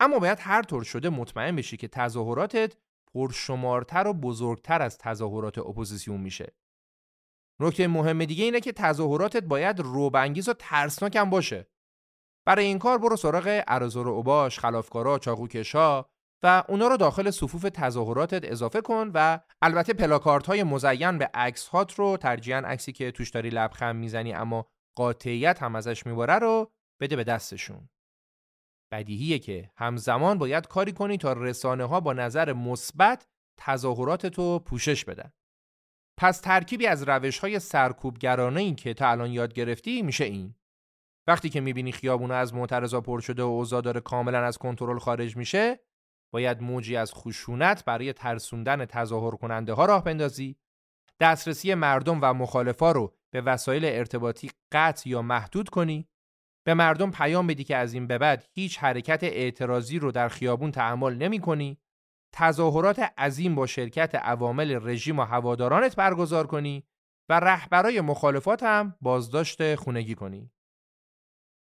[0.00, 2.76] اما باید هر طور شده مطمئن بشی که تظاهراتت
[3.14, 6.54] پرشمارتر و بزرگتر از تظاهرات اپوزیسیون میشه.
[7.60, 11.70] نکته مهم دیگه اینه که تظاهراتت باید رعب‌انگیز و ترسناک هم باشه.
[12.46, 16.04] برای این کار برو سراغ اراذل و اوباش، خلافکارا، چاقوکشا
[16.42, 21.68] و اونا رو داخل صفوف تظاهراتت اضافه کن و البته پلاکارت های مزین به عکس
[21.68, 24.66] هات رو ترجیحاً عکسی که توش داری لبخند می‌زنی اما
[24.98, 27.88] قاطعیت هم ازش میباره رو بده به دستشون.
[28.92, 33.26] بدیهیه که همزمان باید کاری کنی تا رسانه ها با نظر مثبت
[33.58, 35.32] تظاهرات تو پوشش بدن.
[36.20, 40.54] پس ترکیبی از روش های سرکوبگرانه این که تا الان یاد گرفتی میشه این.
[41.28, 45.36] وقتی که می‌بینی خیابونه از معترضا پر شده و اوضاع داره کاملا از کنترل خارج
[45.36, 45.80] میشه
[46.32, 50.56] باید موجی از خشونت برای ترسوندن تظاهر کننده ها راه بندازی.
[51.20, 56.08] دسترسی مردم و مخالفا رو به وسایل ارتباطی قطع یا محدود کنی.
[56.66, 60.70] به مردم پیام بدی که از این به بعد هیچ حرکت اعتراضی رو در خیابون
[60.70, 61.78] تحمل نمی کنی.
[62.32, 66.84] تظاهرات عظیم با شرکت عوامل رژیم و هوادارانت برگزار کنی
[67.28, 70.50] و رهبرای مخالفات هم بازداشت خونگی کنی.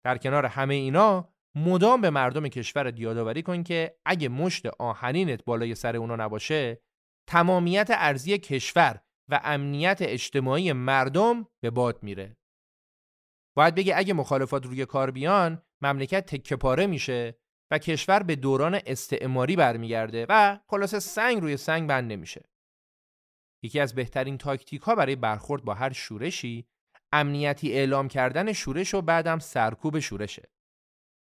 [0.05, 5.75] در کنار همه اینا مدام به مردم کشور یادآوری کن که اگه مشت آهنینت بالای
[5.75, 6.83] سر اونا نباشه
[7.29, 12.37] تمامیت ارزی کشور و امنیت اجتماعی مردم به باد میره.
[13.57, 17.39] باید بگه اگه مخالفات روی کار بیان مملکت تکه پاره میشه
[17.71, 22.51] و کشور به دوران استعماری برمیگرده و خلاصه سنگ روی سنگ بند نمیشه.
[23.63, 26.69] یکی از بهترین تاکتیک ها برای برخورد با هر شورشی
[27.13, 30.54] امنیتی اعلام کردن شورش و بعدم سرکوب شورشه.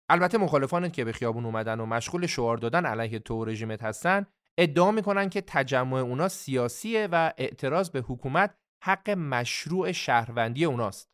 [0.09, 4.25] البته مخالفانت که به خیابون اومدن و مشغول شعار دادن علیه تو رژیمت هستن
[4.57, 11.09] ادعا می‌کنن که تجمع اونا سیاسیه و اعتراض به حکومت حق مشروع شهروندی اوناست.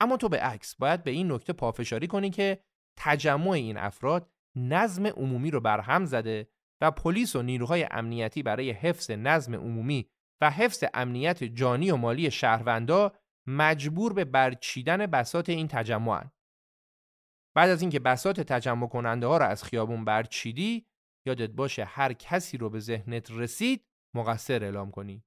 [0.00, 2.60] اما تو به عکس باید به این نکته پافشاری کنی که
[2.98, 6.48] تجمع این افراد نظم عمومی رو برهم زده
[6.80, 10.08] و پلیس و نیروهای امنیتی برای حفظ نظم عمومی
[10.40, 13.12] و حفظ امنیت جانی و مالی شهروندا
[13.46, 16.30] مجبور به برچیدن بسات این تجمعن.
[17.56, 20.86] بعد از اینکه بسات تجمع کننده ها را از خیابون برچیدی
[21.26, 25.24] یادت باشه هر کسی رو به ذهنت رسید مقصر اعلام کنی.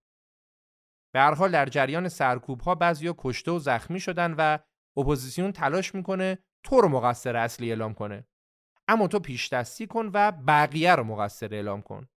[1.13, 4.57] به هر حال در جریان سرکوب ها بعضیا کشته و زخمی شدن و
[4.97, 8.27] اپوزیسیون تلاش می‌کنه تو رو مقصر اصلی اعلام کنه.
[8.87, 12.07] اما تو پیش دستی کن و بقیه رو مقصر اعلام کن.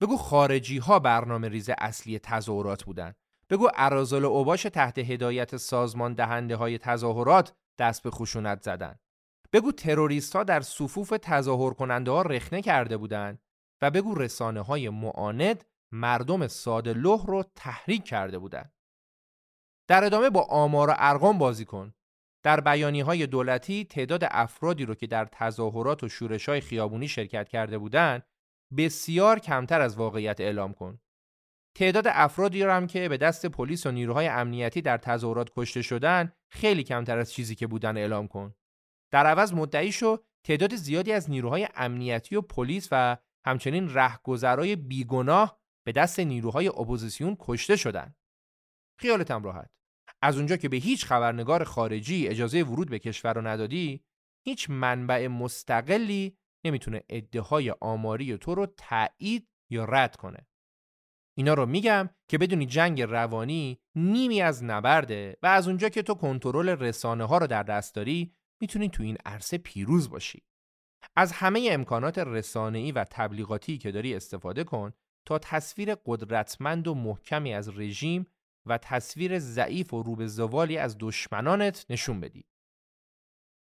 [0.00, 3.14] بگو خارجی ها برنامه ریز اصلی تظاهرات بودن.
[3.50, 8.98] بگو اراذل اوباش تحت هدایت سازمان دهنده های تظاهرات دست به خشونت زدن.
[9.52, 13.42] بگو تروریست ها در صفوف تظاهر کننده ها رخنه کرده بودند
[13.82, 18.72] و بگو رسانه های معاند مردم ساده لح رو تحریک کرده بودند.
[19.88, 21.94] در ادامه با آمار و ارقام بازی کن.
[22.42, 27.48] در بیانی های دولتی تعداد افرادی رو که در تظاهرات و شورش های خیابونی شرکت
[27.48, 28.26] کرده بودند
[28.76, 31.00] بسیار کمتر از واقعیت اعلام کن.
[31.74, 36.32] تعداد افرادی رو هم که به دست پلیس و نیروهای امنیتی در تظاهرات کشته شدن
[36.48, 38.54] خیلی کمتر از چیزی که بودن اعلام کن.
[39.10, 45.60] در عوض مدعی شو تعداد زیادی از نیروهای امنیتی و پلیس و همچنین رهگذرای بیگناه
[45.86, 48.16] به دست نیروهای اپوزیسیون کشته شدند.
[49.00, 49.70] خیالتم راحت.
[50.22, 54.04] از اونجا که به هیچ خبرنگار خارجی اجازه ورود به کشور رو ندادی،
[54.46, 60.46] هیچ منبع مستقلی نمی‌تونه ادعای آماری تو رو تایید یا رد کنه.
[61.38, 66.14] اینا رو میگم که بدونی جنگ روانی نیمی از نبرده و از اونجا که تو
[66.14, 70.42] کنترل رسانه ها رو در دست داری می‌تونی تو این عرصه پیروز باشی.
[71.16, 74.92] از همه امکانات رسانه‌ای و تبلیغاتی که داری استفاده کن
[75.26, 78.26] تا تصویر قدرتمند و محکمی از رژیم
[78.66, 82.44] و تصویر ضعیف و روبه زوالی از دشمنانت نشون بدی.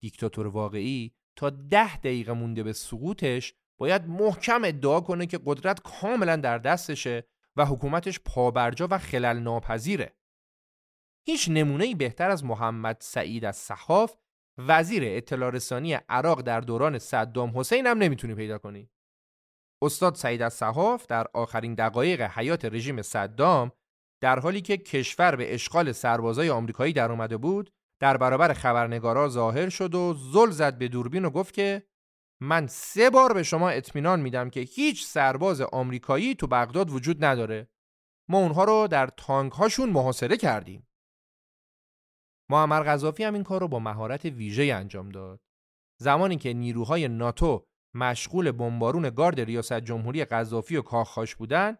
[0.02, 6.36] دیکتاتور واقعی تا ده دقیقه مونده به سقوطش باید محکم ادعا کنه که قدرت کاملا
[6.36, 7.24] در دستشه
[7.56, 10.16] و حکومتش پابرجا و خلل ناپذیره.
[11.26, 14.16] هیچ نمونه بهتر از محمد سعید از صحاف
[14.58, 18.90] وزیر اطلاع رسانی عراق در دوران صدام حسین هم نمی‌تونی پیدا کنی.
[19.82, 23.72] استاد سعید از صحاف در آخرین دقایق حیات رژیم صدام
[24.22, 27.70] در حالی که کشور به اشغال سربازای آمریکایی در اومده بود
[28.00, 31.82] در برابر خبرنگارا ظاهر شد و زل زد به دوربین و گفت که
[32.42, 37.68] من سه بار به شما اطمینان میدم که هیچ سرباز آمریکایی تو بغداد وجود نداره
[38.28, 40.89] ما اونها رو در تانک هاشون محاصره کردیم
[42.50, 45.40] معمر قذافی هم این کار رو با مهارت ویژه انجام داد
[46.00, 51.76] زمانی که نیروهای ناتو مشغول بمبارون گارد ریاست جمهوری قذافی و کاخاش بودن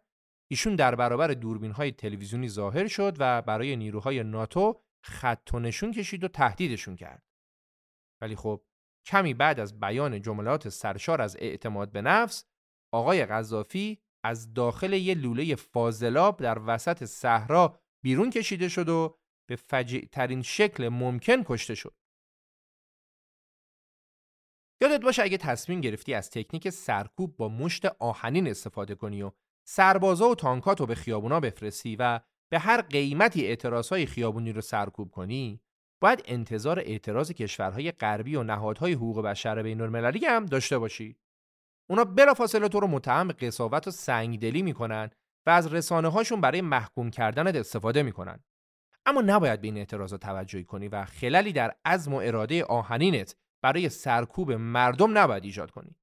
[0.51, 5.93] ایشون در برابر دوربین های تلویزیونی ظاهر شد و برای نیروهای ناتو خط و نشون
[5.93, 7.23] کشید و تهدیدشون کرد.
[8.23, 8.65] ولی خب
[9.07, 12.45] کمی بعد از بیان جملات سرشار از اعتماد به نفس
[12.95, 19.20] آقای قذافی از داخل یه لوله فاضلاب در وسط صحرا بیرون کشیده شد و
[19.51, 21.95] به فجیع ترین شکل ممکن کشته شد.
[24.83, 29.33] یادت باشه اگه تصمیم گرفتی از تکنیک سرکوب با مشت آهنین استفاده کنی و
[29.69, 32.21] سربازا و تانکاتو به خیابونا بفرستی و
[32.53, 35.61] به هر قیمتی اعتراضهای خیابونی رو سرکوب کنی
[36.03, 41.17] باید انتظار اعتراض کشورهای غربی و نهادهای حقوق بشر بین المللی هم داشته باشی
[41.91, 45.11] اونا بلافاصله تو رو متهم به قضاوت و سنگدلی می‌کنن
[45.47, 48.45] و از رسانه هاشون برای محکوم کردنت استفاده می‌کنن
[49.07, 53.89] اما نباید به این اعتراضات توجهی کنی و خللی در عزم و اراده آهنینت برای
[53.89, 55.97] سرکوب مردم نباید ایجاد کنی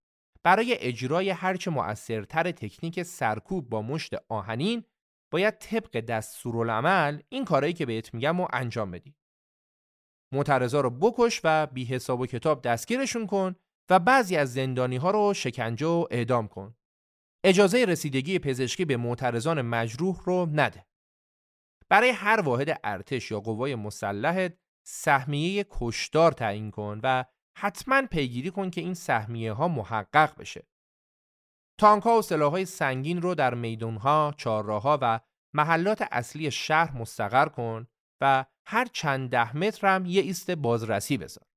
[0.43, 4.84] برای اجرای هرچه مؤثرتر تکنیک سرکوب با مشت آهنین
[5.32, 9.16] باید طبق دستورالعمل این کارهایی که بهت میگم و انجام بدی
[10.34, 13.56] معترضا رو بکش و بی حساب و کتاب دستگیرشون کن
[13.89, 16.76] و بعضی از زندانی ها رو شکنجه و اعدام کن.
[17.43, 20.86] اجازه رسیدگی پزشکی به معترضان مجروح رو نده.
[21.89, 24.57] برای هر واحد ارتش یا قوای مسلحت
[24.88, 27.25] سهمیه کشدار تعیین کن و
[27.57, 30.67] حتما پیگیری کن که این سهمیه ها محقق بشه.
[31.79, 35.19] تانک ها و سلاح سنگین رو در میدون ها، چهارراه و
[35.53, 37.88] محلات اصلی شهر مستقر کن
[38.21, 41.47] و هر چند ده متر هم یه ایست بازرسی بذار.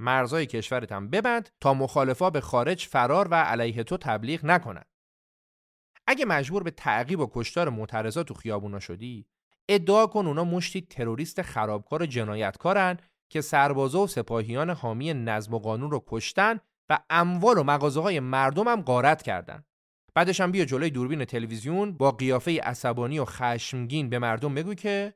[0.00, 4.89] مرزای کشورت هم ببند تا مخالفا به خارج فرار و علیه تو تبلیغ نکنند.
[6.10, 9.26] اگه مجبور به تعقیب و کشتار معترضات تو خیابونا شدی،
[9.68, 12.98] ادعا کن اونا مشتی تروریست خرابکار و جنایتکارن
[13.32, 18.20] که سربازا و سپاهیان حامی نظم و قانون رو کشتن و اموال و مغازه های
[18.20, 19.64] مردم هم غارت کردن.
[20.14, 25.14] بعدش هم بیا جلوی دوربین تلویزیون با قیافه عصبانی و خشمگین به مردم بگو که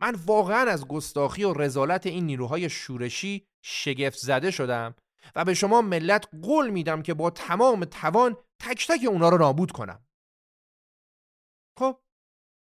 [0.00, 4.94] من واقعا از گستاخی و رزالت این نیروهای شورشی شگفت زده شدم
[5.36, 9.72] و به شما ملت قول میدم که با تمام توان تک تک اونا رو نابود
[9.72, 10.00] کنم.
[11.78, 12.00] خب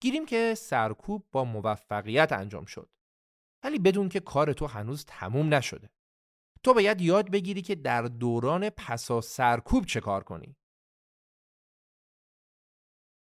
[0.01, 2.89] گیریم که سرکوب با موفقیت انجام شد.
[3.63, 5.89] ولی بدون که کار تو هنوز تموم نشده.
[6.63, 10.55] تو باید یاد بگیری که در دوران پسا سرکوب چه کار کنی.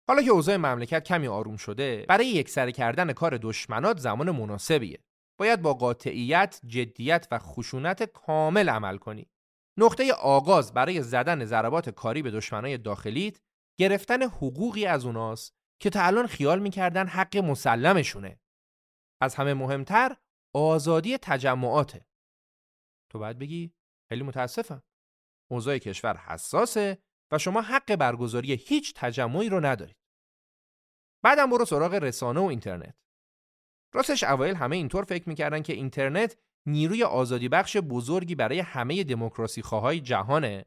[0.09, 4.99] حالا که اوضاع مملکت کمی آروم شده برای یکسره کردن کار دشمنات زمان مناسبیه
[5.39, 9.27] باید با قاطعیت، جدیت و خشونت کامل عمل کنی.
[9.79, 13.41] نقطه آغاز برای زدن ضربات کاری به دشمنای داخلیت
[13.79, 18.41] گرفتن حقوقی از اوناست که تا الان خیال می‌کردن حق مسلمشونه.
[19.23, 20.17] از همه مهمتر
[20.55, 22.07] آزادی تجمعاته.
[23.13, 23.75] تو باید بگی
[24.09, 24.83] خیلی متاسفم.
[25.51, 26.99] اوضاع کشور حساسه
[27.33, 29.97] و شما حق برگزاری هیچ تجمعی رو ندارید.
[31.25, 32.95] بعدم برو سراغ رسانه و اینترنت.
[33.95, 39.63] راستش اوایل همه اینطور فکر می‌کردن که اینترنت نیروی آزادی بخش بزرگی برای همه دموکراسی
[39.63, 40.65] خواهای جهانه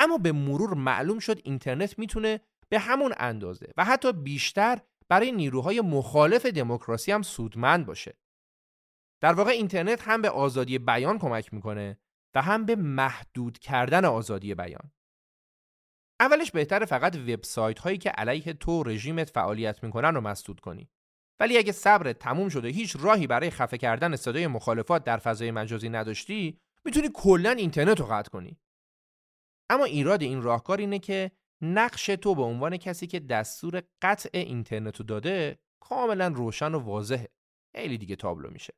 [0.00, 5.80] اما به مرور معلوم شد اینترنت می‌تونه به همون اندازه و حتی بیشتر برای نیروهای
[5.80, 8.18] مخالف دموکراسی هم سودمند باشه.
[9.20, 11.98] در واقع اینترنت هم به آزادی بیان کمک می‌کنه
[12.34, 14.92] و هم به محدود کردن آزادی بیان.
[16.20, 20.90] اولش بهتره فقط وبسایت هایی که علیه تو رژیمت فعالیت می‌کنن رو مسدود کنی.
[21.40, 25.88] ولی اگه صبر تموم شده هیچ راهی برای خفه کردن صدای مخالفات در فضای مجازی
[25.88, 28.58] نداشتی می‌تونی کلا اینترنت رو قطع کنی
[29.70, 31.30] اما ایراد این راهکار اینه که
[31.62, 37.28] نقش تو به عنوان کسی که دستور قطع اینترنت رو داده کاملا روشن و واضحه.
[37.76, 38.74] خیلی دیگه تابلو میشه.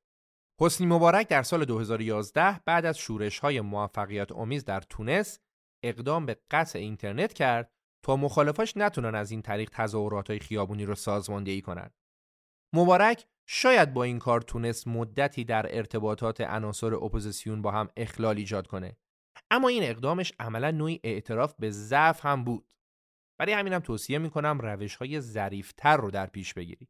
[0.61, 5.39] حسنی مبارک در سال 2011 بعد از شورش های موفقیت آمیز در تونس
[5.83, 7.72] اقدام به قطع اینترنت کرد
[8.05, 11.95] تا مخالفاش نتونن از این طریق تظاهرات های خیابونی رو سازماندهی کنند.
[12.74, 18.66] مبارک شاید با این کار تونست مدتی در ارتباطات عناصر اپوزیسیون با هم اخلال ایجاد
[18.66, 18.97] کنه.
[19.51, 22.72] اما این اقدامش عملا نوعی اعتراف به ضعف هم بود.
[23.38, 26.88] برای همینم توصیه می‌کنم روش های ظریفتر رو در پیش بگیری.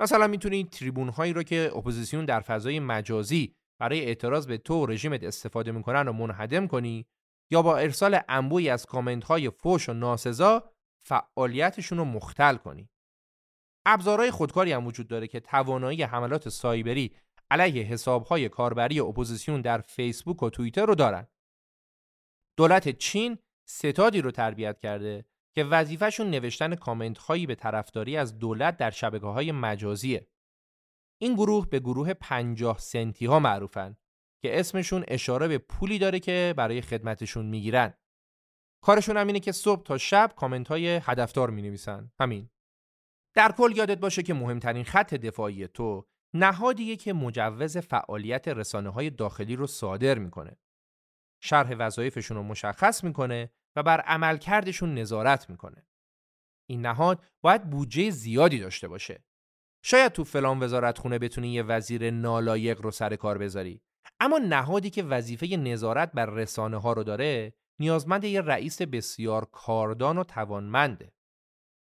[0.00, 4.86] مثلا می‌تونید تریبون هایی رو که اپوزیسیون در فضای مجازی برای اعتراض به تو و
[4.86, 7.06] رژیمت استفاده می‌کنن رو منهدم کنی
[7.50, 10.70] یا با ارسال انبوهی از کامنت های فوش و ناسزا
[11.04, 12.88] فعالیتشون رو مختل کنی.
[13.86, 17.14] ابزارهای خودکاری هم وجود داره که توانایی حملات سایبری
[17.50, 21.26] علیه حسابهای کاربری اپوزیسیون در فیسبوک و توییتر رو دارن.
[22.60, 23.38] دولت چین
[23.68, 29.26] ستادی رو تربیت کرده که وظیفهشون نوشتن کامنت هایی به طرفداری از دولت در شبکه
[29.26, 30.28] های مجازیه.
[31.20, 33.96] این گروه به گروه پنجاه سنتی ها معروفن
[34.42, 37.94] که اسمشون اشاره به پولی داره که برای خدمتشون می‌گیرن.
[38.82, 42.12] کارشون هم اینه که صبح تا شب کامنت های هدفدار می نویسن.
[42.20, 42.50] همین.
[43.34, 49.10] در کل یادت باشه که مهمترین خط دفاعی تو نهادیه که مجوز فعالیت رسانه های
[49.10, 50.56] داخلی رو صادر می‌کنه.
[51.40, 55.86] شرح وظایفشون رو مشخص می‌کنه و بر عملکردشون نظارت می‌کنه.
[56.66, 59.24] این نهاد باید بودجه زیادی داشته باشه.
[59.84, 63.82] شاید تو فلان وزارت خونه بتونی یه وزیر نالایق رو سر کار بذاری.
[64.20, 70.18] اما نهادی که وظیفه نظارت بر رسانه ها رو داره نیازمند یه رئیس بسیار کاردان
[70.18, 71.12] و توانمنده.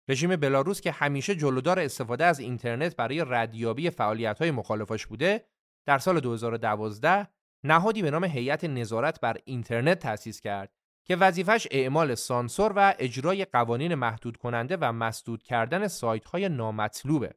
[0.09, 5.45] رژیم بلاروس که همیشه جلودار استفاده از اینترنت برای ردیابی فعالیت‌های مخالفاش بوده،
[5.87, 7.27] در سال 2012
[7.63, 10.73] نهادی به نام هیئت نظارت بر اینترنت تأسیس کرد
[11.07, 17.35] که وظیفش اعمال سانسور و اجرای قوانین محدود کننده و مسدود کردن سایت‌های نامطلوبه.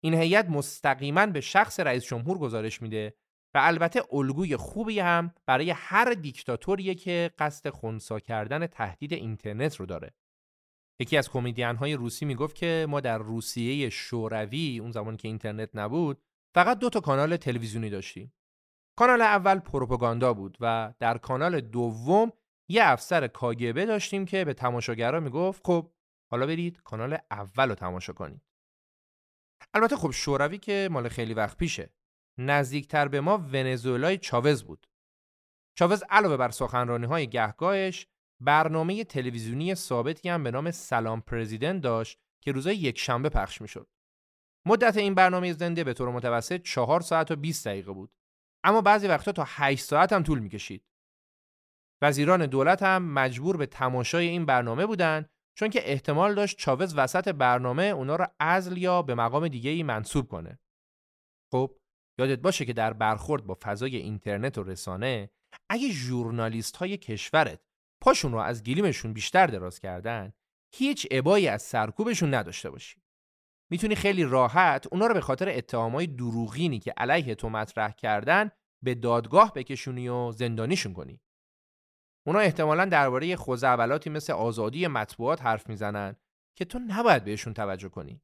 [0.00, 3.14] این هیئت مستقیما به شخص رئیس جمهور گزارش میده
[3.54, 9.86] و البته الگوی خوبی هم برای هر دیکتاتوریه که قصد خونسا کردن تهدید اینترنت رو
[9.86, 10.14] داره.
[11.00, 15.70] یکی از کمدین های روسی می‌گفت که ما در روسیه شوروی اون زمان که اینترنت
[15.74, 16.22] نبود
[16.54, 18.32] فقط دو تا کانال تلویزیونی داشتیم.
[19.00, 22.32] کانال اول پروپاگاندا بود و در کانال دوم
[22.68, 25.90] یه افسر کاگبه داشتیم که به تماشاگرها می‌گفت خب
[26.30, 28.42] حالا برید کانال اول رو تماشا کنید.
[29.74, 31.90] البته خب شوروی که مال خیلی وقت پیشه.
[32.38, 34.86] نزدیکتر به ما ونزوئلای چاوز بود.
[35.78, 38.06] چاوز علاوه بر سخنرانی های گهگاهش
[38.40, 43.88] برنامه تلویزیونی ثابتی هم به نام سلام پرزیدنت داشت که روزای یک شنبه پخش می‌شد.
[44.66, 48.19] مدت این برنامه زنده به طور متوسط 4 ساعت و 20 دقیقه بود.
[48.64, 50.84] اما بعضی وقتا تا 8 ساعت هم طول می‌کشید.
[52.02, 57.28] وزیران دولت هم مجبور به تماشای این برنامه بودند چون که احتمال داشت چاوز وسط
[57.28, 60.58] برنامه اونا رو ازل یا به مقام دیگه ای منصوب کنه.
[61.52, 61.78] خب
[62.20, 65.30] یادت باشه که در برخورد با فضای اینترنت و رسانه
[65.70, 67.60] اگه ژورنالیست های کشورت
[68.02, 70.32] پاشون رو از گلیمشون بیشتر دراز کردن
[70.74, 73.02] هیچ ابایی از سرکوبشون نداشته باشی.
[73.70, 78.50] می‌تونی خیلی راحت اونا رو به خاطر اتهامای دروغینی که علیه تو مطرح کردن
[78.82, 81.20] به دادگاه بکشونی و زندانیشون کنی.
[82.26, 86.16] اونا احتمالا درباره خزعبلاتی مثل آزادی مطبوعات حرف می‌زنن
[86.58, 88.22] که تو نباید بهشون توجه کنی.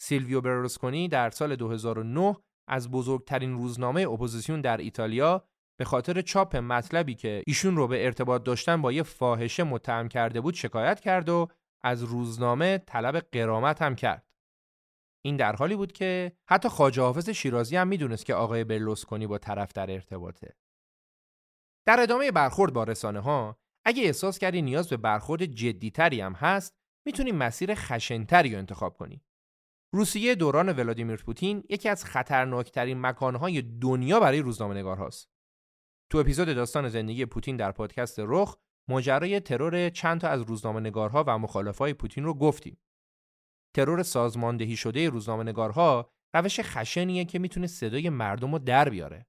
[0.00, 2.36] سیلویو برلوسکونی در سال 2009
[2.68, 5.44] از بزرگترین روزنامه اپوزیسیون در ایتالیا
[5.78, 10.40] به خاطر چاپ مطلبی که ایشون رو به ارتباط داشتن با یه فاحشه متهم کرده
[10.40, 11.48] بود شکایت کرد و
[11.82, 14.31] از روزنامه طلب قرامت هم کرد.
[15.24, 19.38] این در حالی بود که حتی خواجه حافظ شیرازی هم می‌دونست که آقای برلوسکونی با
[19.38, 20.56] طرف در ارتباطه.
[21.86, 26.76] در ادامه برخورد با رسانه ها اگه احساس کردی نیاز به برخورد جدیتری هم هست
[27.06, 29.22] می‌تونی مسیر خشنتری رو انتخاب کنی.
[29.94, 35.30] روسیه دوران ولادیمیر پوتین یکی از خطرناکترین مکانهای دنیا برای روزنامه نگارهاست.
[36.10, 38.56] تو اپیزود داستان زندگی پوتین در پادکست رخ
[38.88, 42.78] ماجرای ترور چند تا از روزنامه نگارها و مخالفای پوتین رو گفتیم.
[43.74, 49.26] ترور سازماندهی شده روزنامه نگارها روش خشنیه که می‌تونه صدای مردم رو در بیاره.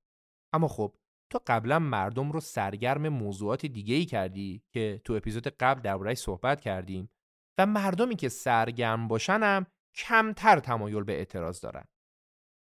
[0.53, 0.95] اما خب
[1.31, 6.61] تو قبلا مردم رو سرگرم موضوعات دیگه ای کردی که تو اپیزود قبل دربارهش صحبت
[6.61, 7.09] کردیم
[7.57, 9.65] و مردمی که سرگرم باشن
[9.95, 11.85] کمتر تمایل به اعتراض دارن.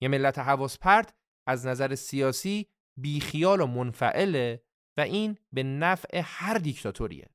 [0.02, 1.14] یه ملت حواس پرت
[1.48, 2.66] از نظر سیاسی
[2.98, 4.62] بیخیال و منفعله
[4.96, 7.30] و این به نفع هر دیکتاتوریه.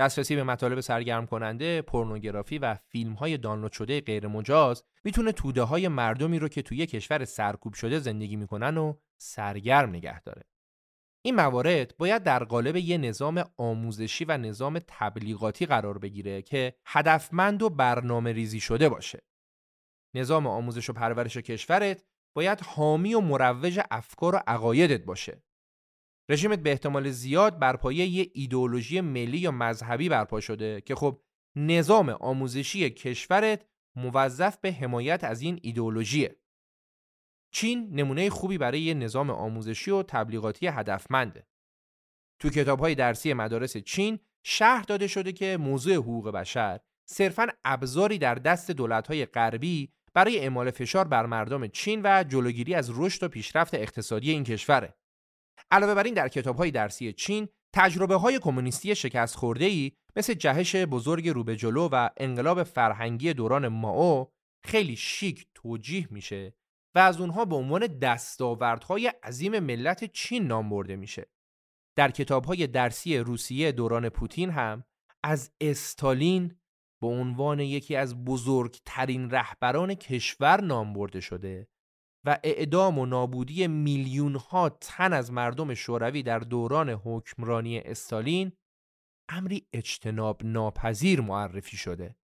[0.00, 5.62] دسترسی به مطالب سرگرم کننده، پورنوگرافی و فیلم های دانلود شده غیر مجاز می‌تونه توده
[5.62, 10.42] های مردمی رو که توی کشور سرکوب شده زندگی می‌کنن و سرگرم نگه داره.
[11.22, 17.62] این موارد باید در قالب یه نظام آموزشی و نظام تبلیغاتی قرار بگیره که هدفمند
[17.62, 19.22] و برنامه ریزی شده باشه.
[20.14, 22.04] نظام آموزش و پرورش کشورت
[22.36, 25.42] باید حامی و مروج افکار و عقایدت باشه.
[26.30, 31.22] رژیمت به احتمال زیاد بر پایه یه ایدئولوژی ملی یا مذهبی برپا شده که خب
[31.56, 33.66] نظام آموزشی کشورت
[33.96, 36.36] موظف به حمایت از این ایدئولوژیه.
[37.52, 41.46] چین نمونه خوبی برای یه نظام آموزشی و تبلیغاتی هدفمنده.
[42.38, 48.34] تو کتاب‌های درسی مدارس چین شهر داده شده که موضوع حقوق بشر صرفاً ابزاری در
[48.34, 53.74] دست دولت‌های غربی برای اعمال فشار بر مردم چین و جلوگیری از رشد و پیشرفت
[53.74, 54.99] اقتصادی این کشوره.
[55.70, 60.76] علاوه بر این در کتاب‌های درسی چین تجربه های کمونیستی شکست خورده ای مثل جهش
[60.76, 64.32] بزرگ روبه جلو و انقلاب فرهنگی دوران ماو
[64.64, 66.54] خیلی شیک توجیه میشه
[66.94, 71.30] و از اونها به عنوان دستاوردهای عظیم ملت چین نام برده میشه.
[71.96, 74.84] در کتابهای درسی روسیه دوران پوتین هم
[75.24, 76.60] از استالین
[77.02, 81.68] به عنوان یکی از بزرگترین رهبران کشور نام برده شده
[82.24, 88.52] و اعدام و نابودی میلیون ها تن از مردم شوروی در دوران حکمرانی استالین
[89.28, 92.16] امری اجتناب ناپذیر معرفی شده.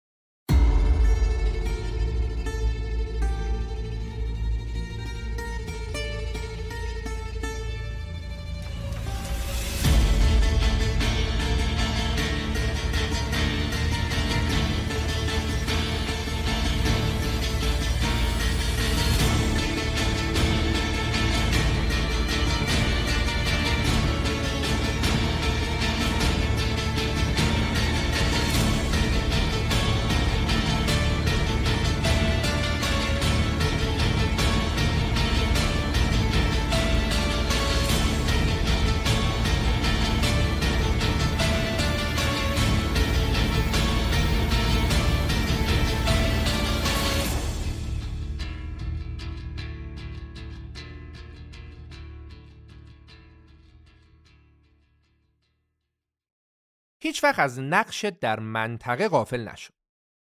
[57.16, 59.72] هیچ وقت از نقشت در منطقه غافل نشو.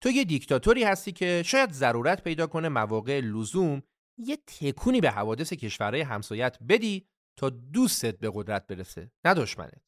[0.03, 3.83] تو یه دیکتاتوری هستی که شاید ضرورت پیدا کنه مواقع لزوم
[4.19, 7.09] یه تکونی به حوادث کشورهای همسایت بدی
[7.39, 9.83] تا دوستت به قدرت برسه نه دشمنت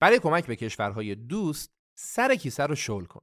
[0.00, 3.22] برای کمک به کشورهای دوست سر کیسه رو شل کن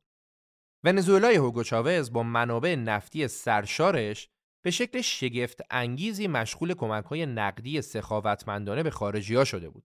[0.83, 4.29] ونزوئلای هوگو چاوز با منابع نفتی سرشارش
[4.65, 9.83] به شکل شگفت انگیزی مشغول کمک های نقدی سخاوتمندانه به خارجی ها شده بود.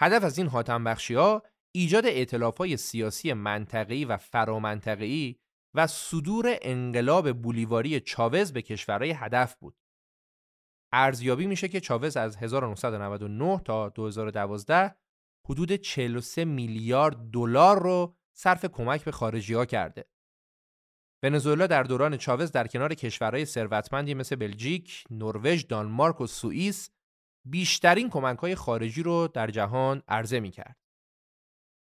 [0.00, 1.42] هدف از این حاتم بخشی ها
[1.76, 5.40] ایجاد اعتلاف های سیاسی منطقی و فرامنطقی
[5.74, 9.76] و صدور انقلاب بولیواری چاوز به کشورهای هدف بود.
[10.92, 14.94] ارزیابی میشه که چاوز از 1999 تا 2012
[15.48, 20.04] حدود 43 میلیارد دلار رو صرف کمک به خارجی ها کرده.
[21.22, 26.90] ونزوئلا در دوران چاوز در کنار کشورهای ثروتمندی مثل بلژیک، نروژ، دانمارک و سوئیس
[27.46, 30.83] بیشترین کمک‌های خارجی رو در جهان عرضه می‌کرد.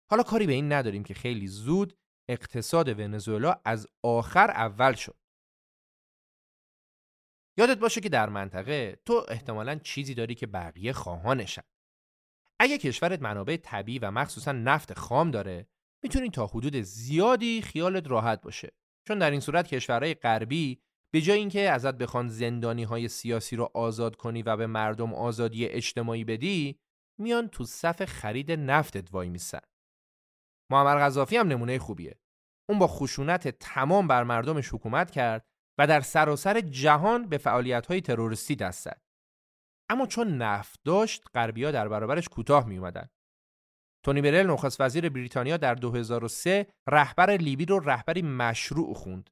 [0.10, 1.98] حالا کاری به این نداریم که خیلی زود
[2.30, 5.18] اقتصاد ونزوئلا از آخر اول شد.
[7.58, 11.64] یادت باشه که در منطقه تو احتمالا چیزی داری که بقیه خواهانشن.
[12.60, 15.68] اگه کشورت منابع طبیعی و مخصوصا نفت خام داره
[16.04, 18.72] می‌تونی تا حدود زیادی خیالت راحت باشه
[19.08, 20.82] چون در این صورت کشورهای غربی
[21.14, 25.66] به جای اینکه ازت بخوان زندانی های سیاسی رو آزاد کنی و به مردم آزادی
[25.66, 26.80] اجتماعی بدی
[27.20, 29.60] میان تو صف خرید نفتت وای میسن
[30.72, 32.20] معمر غذافی هم نمونه خوبیه.
[32.70, 35.46] اون با خشونت تمام بر مردمش حکومت کرد
[35.80, 39.02] و در سراسر جهان به فعالیت های تروریستی دست زد.
[39.90, 43.10] اما چون نفت داشت غربیا در برابرش کوتاه می اومدن
[44.06, 49.30] تونی برل نخست وزیر بریتانیا در 2003 رهبر لیبی رو رهبری مشروع خوند.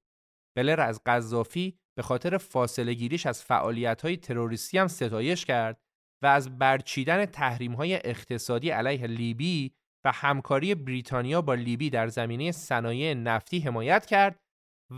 [0.57, 5.81] بلر از قذافی به خاطر فاصله گیریش از فعالیت های تروریستی هم ستایش کرد
[6.23, 9.73] و از برچیدن تحریم های اقتصادی علیه لیبی
[10.05, 14.39] و همکاری بریتانیا با لیبی در زمینه صنایع نفتی حمایت کرد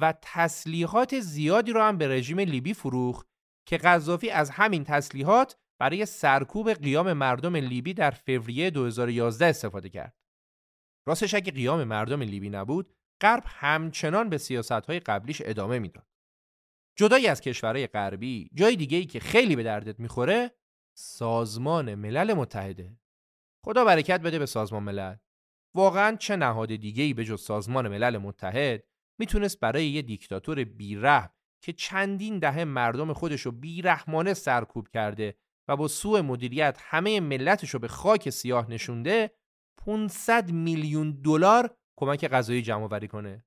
[0.02, 3.28] و تسلیحات زیادی را هم به رژیم لیبی فروخت
[3.68, 10.18] که قذافی از همین تسلیحات برای سرکوب قیام مردم لیبی در فوریه 2011 استفاده کرد.
[11.08, 16.08] راستش اگه قیام مردم لیبی نبود، غرب همچنان به سیاستهای قبلیش ادامه می‌داد.
[16.98, 20.52] جدایی از کشورهای غربی، جای دیگه ای که خیلی به دردت می‌خوره،
[20.98, 22.98] سازمان ملل متحده.
[23.66, 25.16] خدا برکت بده به سازمان ملل.
[25.76, 28.84] واقعا چه نهاد دیگه ای به جز سازمان ملل متحد
[29.20, 31.30] می‌تونست برای یه دیکتاتور بیره
[31.64, 35.36] که چندین دهه مردم خودش رو بیرحمانه سرکوب کرده
[35.68, 39.32] و با سوء مدیریت همه ملتش رو به خاک سیاه نشونده
[39.78, 43.46] 500 میلیون دلار کمک غذایی جمع آوری کنه.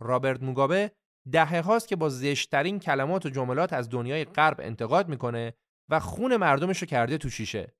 [0.00, 0.92] رابرت موگابه
[1.32, 5.54] دهه هاست که با زشترین کلمات و جملات از دنیای غرب انتقاد می‌کنه
[5.90, 7.74] و خون مردمش رو کرده تو شیشه.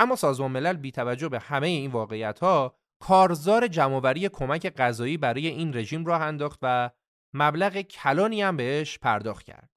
[0.00, 5.46] اما سازمان ملل بی توجه به همه این واقعیت ها کارزار جمعآوری کمک غذایی برای
[5.46, 6.90] این رژیم راه انداخت و
[7.34, 9.70] مبلغ کلانی هم بهش پرداخت کرد.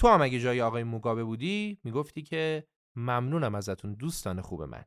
[0.00, 2.66] تو هم اگه جای آقای موگابه بودی می‌گفتی که
[2.96, 4.84] ممنونم ازتون دوستان خوب من.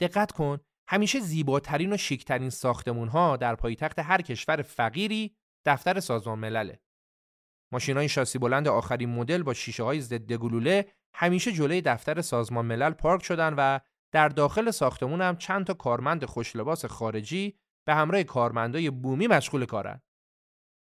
[0.00, 5.36] دقت کن همیشه زیباترین و شیکترین ساختمون ها در پایتخت هر کشور فقیری
[5.66, 6.80] دفتر سازمان ملله.
[7.72, 12.66] ماشین های شاسی بلند آخرین مدل با شیشه های ضد گلوله همیشه جلوی دفتر سازمان
[12.66, 13.80] ملل پارک شدن و
[14.12, 20.02] در داخل ساختمون هم چند تا کارمند خوشلباس خارجی به همراه کارمندای بومی مشغول کارن.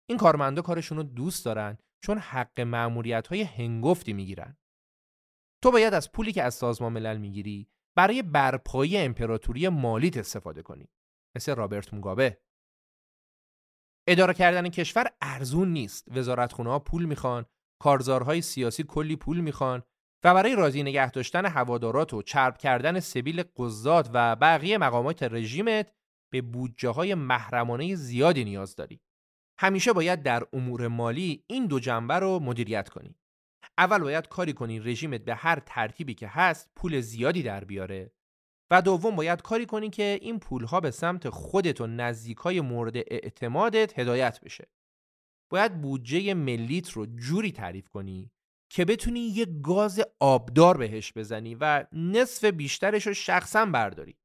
[0.09, 4.57] این کارمندا کارشون رو دوست دارن چون حق معمولیت های هنگفتی می‌گیرن.
[5.63, 10.89] تو باید از پولی که از سازمان ملل می‌گیری برای برپایی امپراتوری مالیت استفاده کنی.
[11.35, 12.41] مثل رابرت موگابه.
[14.07, 16.07] اداره کردن کشور ارزون نیست.
[16.11, 17.45] وزارتخونه ها پول می‌خوان،
[17.81, 19.83] کارزارهای سیاسی کلی پول می‌خوان
[20.23, 25.91] و برای راضی نگه داشتن هوادارات و چرب کردن سبیل قضات و بقیه مقامات رژیمت
[26.31, 29.01] به بودجه های محرمانه زیادی نیاز داری.
[29.59, 33.15] همیشه باید در امور مالی این دو جنبه رو مدیریت کنی.
[33.77, 38.11] اول باید کاری کنی رژیمت به هر ترتیبی که هست پول زیادی در بیاره
[38.71, 43.99] و دوم باید کاری کنی که این پولها به سمت خودت و نزدیکای مورد اعتمادت
[43.99, 44.67] هدایت بشه.
[45.49, 48.31] باید بودجه ملیت رو جوری تعریف کنی
[48.73, 54.17] که بتونی یه گاز آبدار بهش بزنی و نصف بیشترش رو شخصا برداری.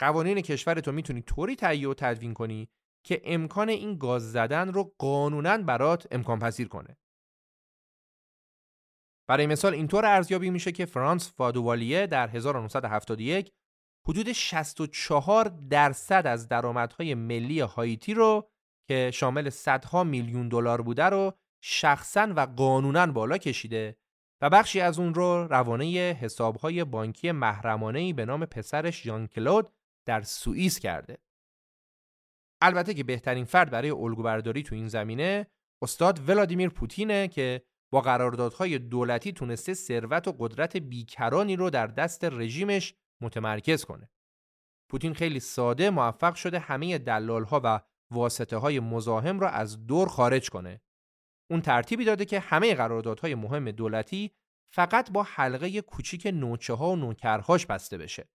[0.00, 2.68] قوانین کشورتو می‌تونی طوری تهیه و تدوین کنی
[3.06, 6.96] که امکان این گاز زدن رو قانونا برات امکان پذیر کنه.
[9.28, 13.52] برای مثال اینطور ارزیابی میشه که فرانس فادوالیه در 1971
[14.08, 18.50] حدود 64 درصد از درآمدهای ملی هایتی رو
[18.88, 23.96] که شامل صدها میلیون دلار بوده رو شخصا و قانونا بالا کشیده
[24.40, 25.86] و بخشی از اون رو روانه
[26.20, 29.72] حسابهای بانکی محرمانه‌ای به نام پسرش ژان کلود
[30.06, 31.18] در سوئیس کرده.
[32.60, 35.46] البته که بهترین فرد برای الگوبرداری تو این زمینه
[35.82, 37.62] استاد ولادیمیر پوتینه که
[37.92, 44.10] با قراردادهای دولتی تونسته ثروت و قدرت بیکرانی رو در دست رژیمش متمرکز کنه.
[44.90, 50.50] پوتین خیلی ساده موفق شده همه دلالها و واسطه های مزاحم را از دور خارج
[50.50, 50.80] کنه.
[51.50, 54.30] اون ترتیبی داده که همه قراردادهای مهم دولتی
[54.72, 58.28] فقط با حلقه کوچیک نوچه ها و نوکرهاش بسته بشه.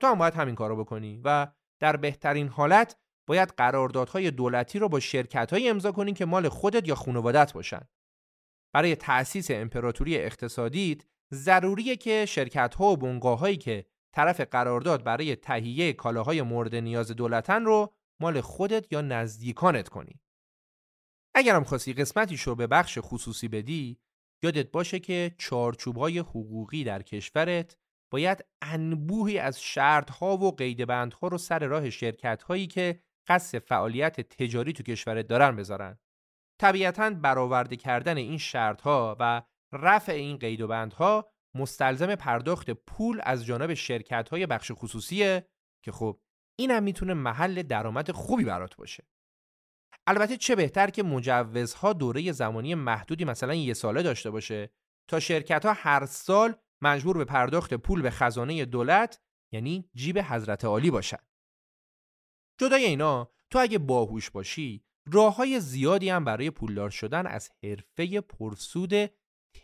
[0.00, 1.46] تو هم باید همین کارو بکنی و
[1.80, 2.96] در بهترین حالت
[3.28, 7.88] باید قراردادهای دولتی رو با شرکت‌های امضا کنی که مال خودت یا خانوادت باشن.
[8.74, 11.02] برای تأسیس امپراتوری اقتصادیت
[11.34, 17.94] ضروریه که شرکت‌ها و بنگاه‌هایی که طرف قرارداد برای تهیه کالاهای مورد نیاز دولتن رو
[18.20, 20.20] مال خودت یا نزدیکانت کنی.
[21.38, 23.98] اگرم خواستی قسمتیش رو به بخش خصوصی بدی،
[24.42, 27.76] یادت باشه که چارچوبهای حقوقی در کشورت
[28.12, 34.82] باید انبوهی از شرطها و قیدبندها رو سر راه شرکت‌هایی که قصد فعالیت تجاری تو
[34.82, 35.98] کشورت دارن بذارن.
[36.60, 43.46] طبیعتا برآورده کردن این شرطها و رفع این قید و بندها مستلزم پرداخت پول از
[43.46, 45.48] جانب شرکت های بخش خصوصیه
[45.84, 46.20] که خب
[46.58, 49.04] اینم می‌تونه محل درآمد خوبی برات باشه.
[50.08, 54.70] البته چه بهتر که مجوزها دوره زمانی محدودی مثلا یه ساله داشته باشه
[55.08, 59.20] تا شرکت ها هر سال مجبور به پرداخت پول به خزانه دولت
[59.52, 61.18] یعنی جیب حضرت عالی باشن.
[62.60, 68.20] جدای اینا تو اگه باهوش باشی راه های زیادی هم برای پولدار شدن از حرفه
[68.20, 68.92] پرسود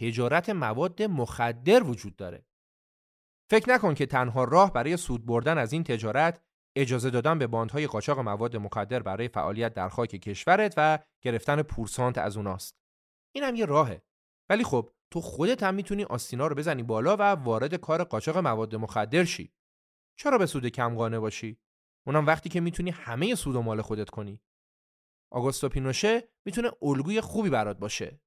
[0.01, 2.47] تجارت مواد مخدر وجود داره.
[3.51, 6.41] فکر نکن که تنها راه برای سود بردن از این تجارت
[6.77, 12.19] اجازه دادن به باندهای قاچاق مواد مخدر برای فعالیت در خاک کشورت و گرفتن پورسانت
[12.19, 12.79] از اوناست.
[13.35, 14.03] این هم یه راهه.
[14.49, 18.77] ولی خب تو خودت هم می‌تونی آستینا رو بزنی بالا و وارد کار قاچاق مواد
[18.77, 19.53] مخدر شی.
[20.19, 21.59] چرا به سود کم قانه باشی؟
[22.07, 24.41] اونم وقتی که می‌تونی همه سود و مال خودت کنی.
[25.33, 28.21] آگوستو پینوشه می‌تونه الگوی خوبی برات باشه.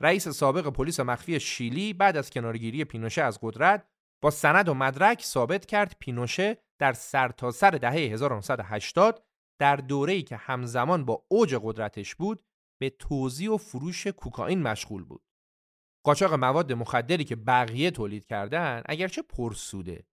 [0.00, 3.88] رئیس سابق پلیس مخفی شیلی بعد از کنارگیری پینوشه از قدرت
[4.22, 9.24] با سند و مدرک ثابت کرد پینوشه در سرتاسر سر دهه 1980
[9.60, 12.42] در دوره‌ای که همزمان با اوج قدرتش بود
[12.80, 15.22] به توزیع و فروش کوکائین مشغول بود.
[16.04, 20.06] قاچاق مواد مخدری که بقیه تولید کردن اگرچه پرسوده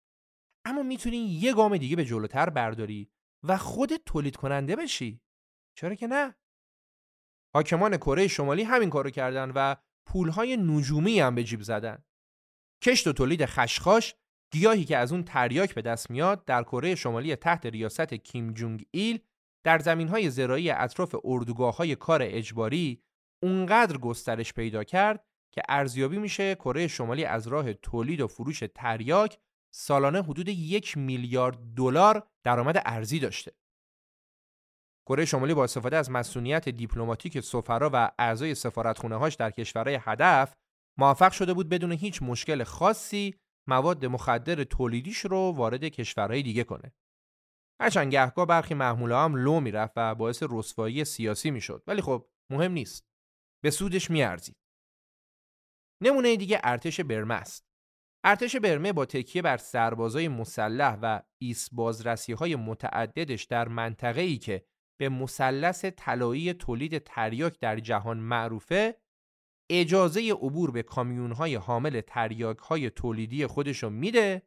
[0.64, 3.10] اما می‌تونی یه گام دیگه به جلوتر برداری
[3.42, 5.20] و خودت تولید کننده بشی.
[5.76, 6.34] چرا که نه؟
[7.54, 12.04] حاکمان کره شمالی همین کارو کردن و پولهای نجومی هم به جیب زدن.
[12.82, 14.14] کشت و تولید خشخاش
[14.52, 18.86] گیاهی که از اون تریاک به دست میاد در کره شمالی تحت ریاست کیم جونگ
[18.90, 19.18] ایل
[19.64, 23.02] در زمین های زراعی اطراف اردوگاه های کار اجباری
[23.42, 29.38] اونقدر گسترش پیدا کرد که ارزیابی میشه کره شمالی از راه تولید و فروش تریاک
[29.74, 33.52] سالانه حدود یک میلیارد دلار درآمد ارزی داشته.
[35.06, 40.54] کره شمالی با استفاده از مسئولیت دیپلماتیک سفرا و اعضای سفارتخونه هاش در کشورهای هدف
[40.98, 43.34] موفق شده بود بدون هیچ مشکل خاصی
[43.68, 46.94] مواد مخدر تولیدیش رو وارد کشورهای دیگه کنه.
[47.80, 52.72] هرچند گهگاه برخی محموله هم لو می‌رفت و باعث رسوایی سیاسی می‌شد ولی خب مهم
[52.72, 53.06] نیست.
[53.64, 54.56] به سودش میارزید.
[56.02, 57.66] نمونه دیگه ارتش برمه است.
[58.24, 64.38] ارتش برمه با تکیه بر سربازای مسلح و ایست بازرسی های متعددش در منطقه ای
[64.38, 64.66] که
[65.00, 69.00] به مثلث طلایی تولید تریاک در جهان معروفه
[69.70, 74.42] اجازه عبور به کامیونهای حامل تریاک های تولیدی خودشو میده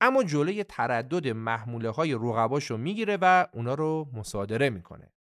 [0.00, 5.12] اما جلوی تردد محموله های رقباشو می‌گیره و اونا رو مصادره می‌کنه.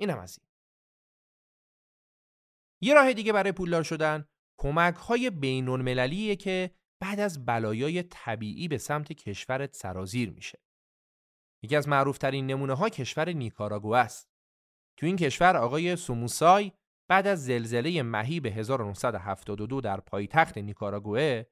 [0.00, 0.48] اینم از این.
[2.80, 6.70] یه راه دیگه برای پولدار شدن کمک های بین که
[7.00, 10.58] بعد از بلایای طبیعی به سمت کشورت سرازیر میشه.
[11.62, 14.30] یکی از معروفترین نمونه ها کشور نیکاراگو است.
[14.96, 16.72] تو این کشور آقای سوموسای
[17.08, 21.42] بعد از زلزله مهیب 1972 در پایتخت نیکاراگوه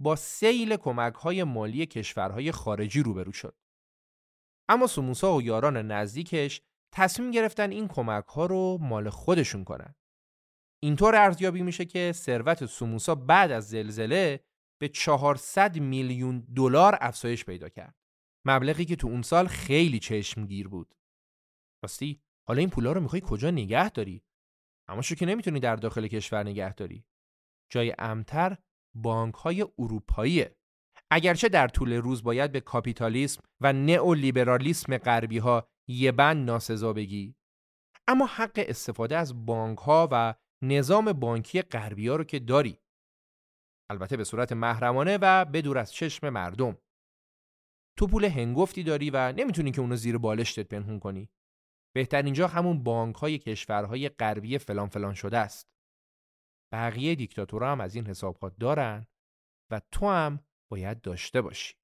[0.00, 3.56] با سیل کمک های مالی کشورهای خارجی روبرو شد.
[4.68, 9.94] اما سوموسا و یاران نزدیکش تصمیم گرفتن این کمک ها رو مال خودشون کنن.
[10.82, 14.44] اینطور ارزیابی میشه که ثروت سوموسا بعد از زلزله
[14.80, 17.94] به 400 میلیون دلار افزایش پیدا کرد.
[18.44, 20.94] مبلغی که تو اون سال خیلی چشمگیر بود.
[21.84, 24.22] راستی حالا این پولا رو می‌خوای کجا نگه داری؟
[24.90, 27.04] اما شو که نمی‌تونی در داخل کشور نگه داری.
[27.72, 28.56] جای امتر
[28.94, 30.56] بانک های اروپاییه.
[31.10, 37.34] اگرچه در طول روز باید به کاپیتالیسم و نئولیبرالیسم غربی ها یه بند ناسزا بگی
[38.08, 42.78] اما حق استفاده از بانک ها و نظام بانکی غربی ها رو که داری
[43.90, 46.78] البته به صورت محرمانه و بدور از چشم مردم
[47.98, 51.30] تو پول هنگفتی داری و نمی‌تونی که اونو زیر بالشتت پنهون کنی
[51.92, 55.70] بهترین جا همون بانک های کشورهای غربی فلان فلان شده است.
[56.72, 59.06] بقیه دیکتاتورها هم از این حسابها دارن
[59.70, 61.79] و تو هم باید داشته باشی.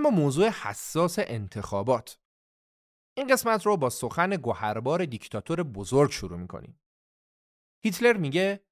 [0.00, 2.18] اما موضوع حساس انتخابات.
[3.16, 6.80] این قسمت رو با سخن گوهربار دیکتاتور بزرگ شروع می‌کنیم.
[7.84, 8.64] هیتلر میگه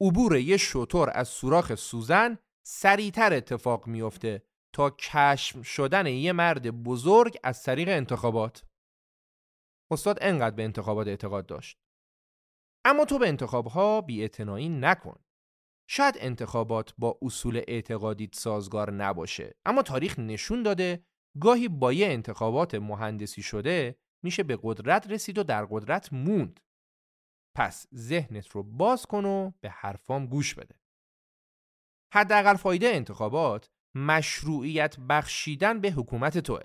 [0.00, 4.42] عبور یه شطور از سوراخ سوزن سریعتر اتفاق میفته
[4.74, 8.64] تا کشم شدن یه مرد بزرگ از طریق انتخابات.
[9.90, 11.78] استاد انقدر به انتخابات اعتقاد داشت.
[12.84, 15.24] اما تو به انتخابها بی نکن.
[15.88, 21.04] شاید انتخابات با اصول اعتقادیت سازگار نباشه اما تاریخ نشون داده
[21.40, 26.60] گاهی با یه انتخابات مهندسی شده میشه به قدرت رسید و در قدرت موند.
[27.56, 30.74] پس ذهنت رو باز کن و به حرفام گوش بده.
[32.14, 36.60] حداقل فایده انتخابات مشروعیت بخشیدن به حکومت توه.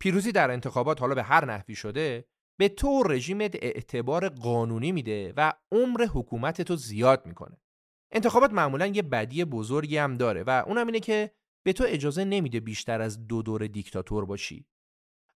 [0.00, 2.28] پیروزی در انتخابات حالا به هر نحوی شده
[2.60, 7.60] به تو رژیمت اعتبار قانونی میده و عمر حکومت تو زیاد می‌کنه.
[8.10, 11.30] انتخابات معمولا یه بدی بزرگی هم داره و اونم اینه که
[11.64, 14.66] به تو اجازه نمیده بیشتر از دو دور دیکتاتور باشی.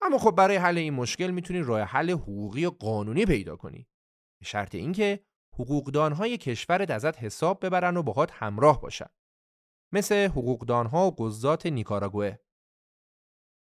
[0.02, 3.88] اما خب برای حل این مشکل می‌تونی راه حل حقوقی و قانونی پیدا کنی.
[4.40, 9.08] به شرط اینکه حقوقدانهای کشورت ازت حساب ببرن و باهات همراه باشن.
[9.92, 12.36] مثل حقوقدانها و قضات نیکاراگوه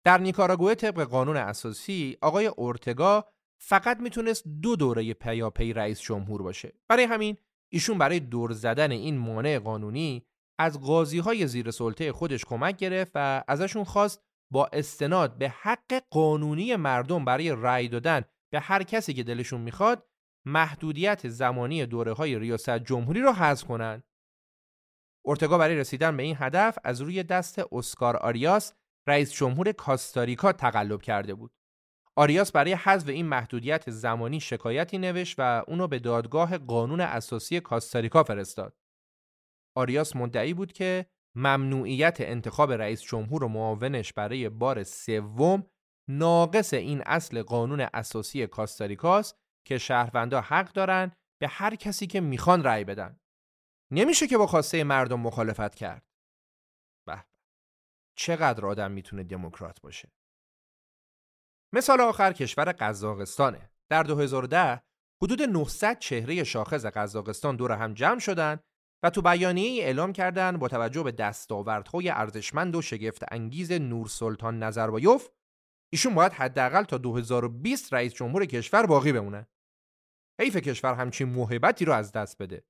[0.04, 3.24] در نیکاراگوه طبق قانون اساسی آقای اورتگا
[3.61, 6.72] فقط می‌تونست دو دوره پیاپی رئیس جمهور باشه.
[6.88, 7.36] برای همین
[7.72, 10.26] ایشون برای دور زدن این مانع قانونی
[10.60, 16.02] از قاضی های زیر سلطه خودش کمک گرفت و ازشون خواست با استناد به حق
[16.10, 20.06] قانونی مردم برای رأی دادن به هر کسی که دلشون می‌خواد
[20.46, 24.04] محدودیت زمانی دوره های ریاست جمهوری رو حذف کنند.
[25.24, 28.74] اورتگا برای رسیدن به این هدف از روی دست اسکار آریاس
[29.08, 31.57] رئیس جمهور کاستاریکا تقلب کرده بود.
[32.18, 38.22] آریاس برای حذف این محدودیت زمانی شکایتی نوشت و اونو به دادگاه قانون اساسی کاستاریکا
[38.22, 38.76] فرستاد.
[39.76, 41.06] آریاس مدعی بود که
[41.36, 45.66] ممنوعیت انتخاب رئیس جمهور و معاونش برای بار سوم
[46.08, 52.64] ناقص این اصل قانون اساسی کاستاریکاست که شهروندا حق دارن به هر کسی که می‌خوان
[52.64, 53.20] رأی بدن.
[53.92, 56.06] نمیشه که با خواسته مردم مخالفت کرد.
[57.06, 57.24] به
[58.16, 60.12] چقدر آدم می‌تونه دموکرات باشه.
[61.74, 63.70] مثال آخر کشور قزاقستانه.
[63.90, 64.82] در 2010
[65.22, 68.64] حدود 900 چهره شاخص قزاقستان دور هم جمع شدند
[69.02, 74.62] و تو بیانیه اعلام کردند با توجه به دستاوردهای ارزشمند و شگفت انگیز نور سلطان
[74.62, 75.28] نظربایوف
[75.92, 79.48] ایشون باید حداقل تا 2020 رئیس جمهور کشور باقی بمونه.
[80.40, 82.64] حیف کشور همچین موهبتی رو از دست بده.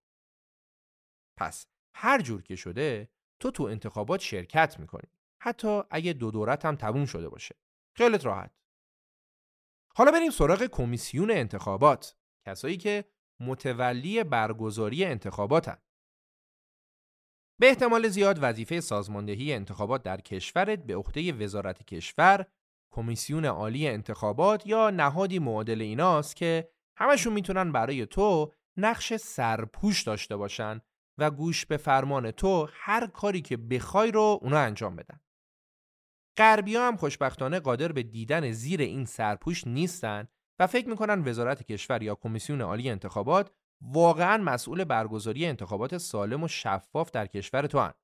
[1.41, 3.09] پس هر جور که شده
[3.41, 5.11] تو تو انتخابات شرکت می‌کنی.
[5.43, 7.57] حتی اگه دو دورت هم تموم شده باشه.
[7.97, 8.51] خیالت راحت.
[9.99, 12.17] حالا بریم سراغ کمیسیون انتخابات
[12.47, 13.05] کسایی که
[13.41, 15.77] متولی برگزاری انتخاباتن
[17.61, 22.47] به احتمال زیاد وظیفه سازماندهی انتخابات در کشورت به عهده وزارت کشور،
[22.95, 30.37] کمیسیون عالی انتخابات یا نهادی معادل ایناست که همشون می‌تونن برای تو نقش سرپوش داشته
[30.37, 30.81] باشن
[31.19, 35.21] و گوش به فرمان تو هر کاری که بخوای رو اونا انجام بدن.
[36.39, 40.29] غربیا هم خوشبختانه قادر به دیدن زیر این سرپوش نیستن
[40.59, 43.51] و فکر می‌کنن وزارت کشور یا کمیسیون عالی انتخابات
[43.81, 47.95] واقعا مسئول برگزاری انتخابات سالم و شفاف در کشور تو هن.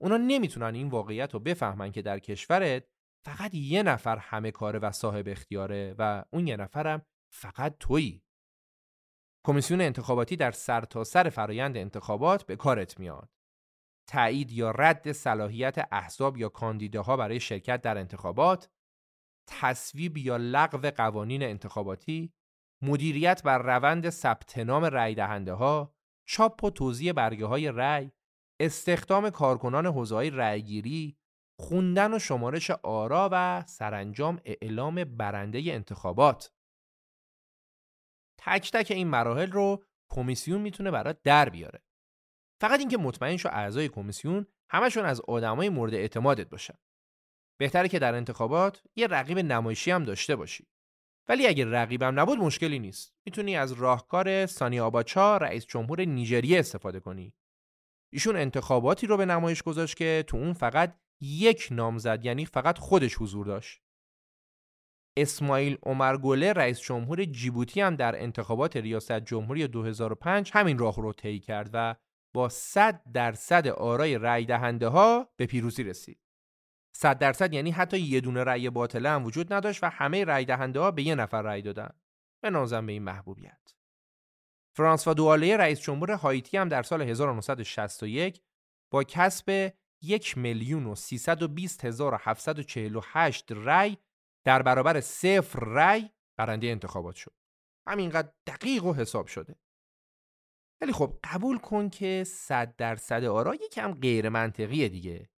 [0.00, 2.84] اونا نمی‌تونن این واقعیت رو بفهمن که در کشورت
[3.24, 8.22] فقط یه نفر همه کاره و صاحب اختیاره و اون یه نفرم فقط تویی.
[9.46, 13.37] کمیسیون انتخاباتی در سرتاسر سر فرایند انتخابات به کارت میاد.
[14.08, 18.70] تایید یا رد صلاحیت احزاب یا کاندیداها برای شرکت در انتخابات،
[19.46, 22.32] تصویب یا لغو قوانین انتخاباتی،
[22.82, 25.94] مدیریت بر روند ثبت نام رأی دهنده ها،
[26.28, 28.12] چاپ و توزیع برگه های رأی،
[28.60, 31.18] استخدام کارکنان حوزه‌های رأیگیری،
[31.60, 36.52] خوندن و شمارش آرا و سرانجام اعلام برنده انتخابات.
[38.38, 41.82] تک تک این مراحل رو کمیسیون می‌تونه برات در بیاره.
[42.60, 46.74] فقط اینکه مطمئن شو اعضای کمیسیون همشون از آدمای مورد اعتمادت باشن.
[47.58, 50.66] بهتره که در انتخابات یه رقیب نمایشی هم داشته باشی.
[51.28, 53.14] ولی اگه رقیبم نبود مشکلی نیست.
[53.26, 57.34] می‌تونی از راهکار سانی آباچا رئیس جمهور نیجریه استفاده کنی.
[58.12, 63.14] ایشون انتخاباتی رو به نمایش گذاشت که تو اون فقط یک نامزد یعنی فقط خودش
[63.14, 63.82] حضور داشت.
[65.16, 65.76] اسماعیل
[66.22, 71.70] گله رئیس جمهور جیبوتی هم در انتخابات ریاست جمهوری 2005 همین راه رو طی کرد
[71.72, 71.94] و
[72.34, 76.20] با 100 درصد آرای رأی دهنده ها به پیروزی رسید.
[76.92, 80.80] 100 درصد یعنی حتی یه دونه رأی باطله هم وجود نداشت و همه رأی دهنده
[80.80, 81.90] ها به یه نفر رأی دادن.
[82.42, 83.74] به نازم به این محبوبیت.
[84.76, 88.42] فرانسوا دواله رئیس جمهور هایتی هم در سال 1961
[88.90, 89.72] با کسب
[90.02, 90.94] یک میلیون و
[93.50, 93.98] رأی
[94.44, 97.34] در برابر صفر رأی برنده انتخابات شد.
[97.88, 99.56] همینقدر دقیق و حساب شده.
[100.82, 105.30] ولی خب قبول کن که 100 درصد آرا یکم غیر منطقیه دیگه.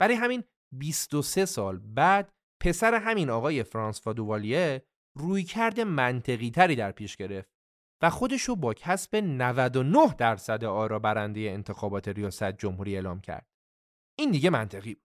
[0.00, 2.32] برای همین 23 سال بعد
[2.62, 4.86] پسر همین آقای فرانس دوالیه
[5.18, 7.48] روی کرده منطقی تری در پیش گرفت
[8.02, 13.46] و خودشو با کسب 99 درصد آرا برنده انتخابات ریاست جمهوری اعلام کرد.
[14.18, 15.04] این دیگه منطقی بود.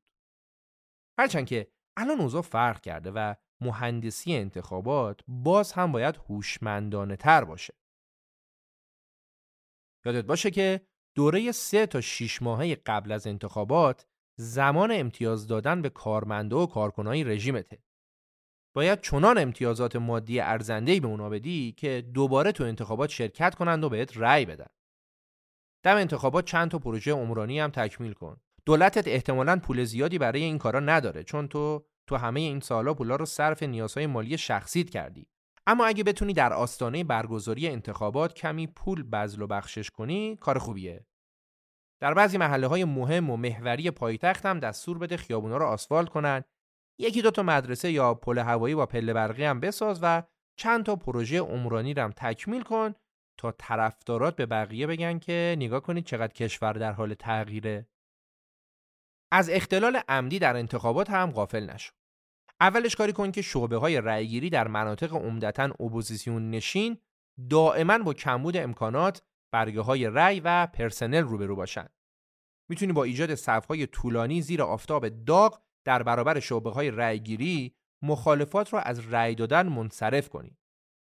[1.19, 7.73] هرچند که الان اوضاع فرق کرده و مهندسی انتخابات باز هم باید هوشمندانه تر باشه.
[10.05, 10.81] یادت باشه که
[11.15, 14.05] دوره سه تا 6 ماهه قبل از انتخابات
[14.39, 17.83] زمان امتیاز دادن به کارمنده و کارکنای رژیمته.
[18.75, 23.89] باید چنان امتیازات مادی ارزنده‌ای به اونا بدی که دوباره تو انتخابات شرکت کنند و
[23.89, 24.67] بهت رأی بدن.
[25.83, 28.41] دم انتخابات چند تا پروژه عمرانی هم تکمیل کن.
[28.65, 33.15] دولتت احتمالاً پول زیادی برای این کارا نداره چون تو تو همه این سالا پولا
[33.15, 35.27] رو صرف نیازهای مالی شخصیت کردی.
[35.69, 41.05] اما اگه بتونی در آستانه برگزاری انتخابات کمی پول بذل و بخشش کنی کار خوبیه.
[42.01, 46.43] در بعضی محله های مهم و محوری پایتخت هم دستور بده خیابونا رو آسفالت کنن.
[46.99, 50.23] یکی دو تا مدرسه یا پل هوایی با پله برقی هم بساز و
[50.59, 52.93] چند تا پروژه عمرانی رو تکمیل کن
[53.39, 57.87] تا طرفدارات به بقیه بگن که نگاه کنید چقدر کشور در حال تغییره.
[59.31, 61.98] از اختلال عمدی در انتخابات هم غافل نشو.
[62.61, 66.97] اولش کاری کن که شعبه های رأیگیری در مناطق عمدتا اپوزیسیون نشین
[67.49, 69.21] دائما با کمبود امکانات
[69.53, 71.87] برگه های رأی و پرسنل روبرو باشن
[72.69, 78.81] می‌تونی با ایجاد صفهای طولانی زیر آفتاب داغ در برابر شعبه های رأیگیری مخالفات را
[78.81, 80.57] از رأی دادن منصرف کنی.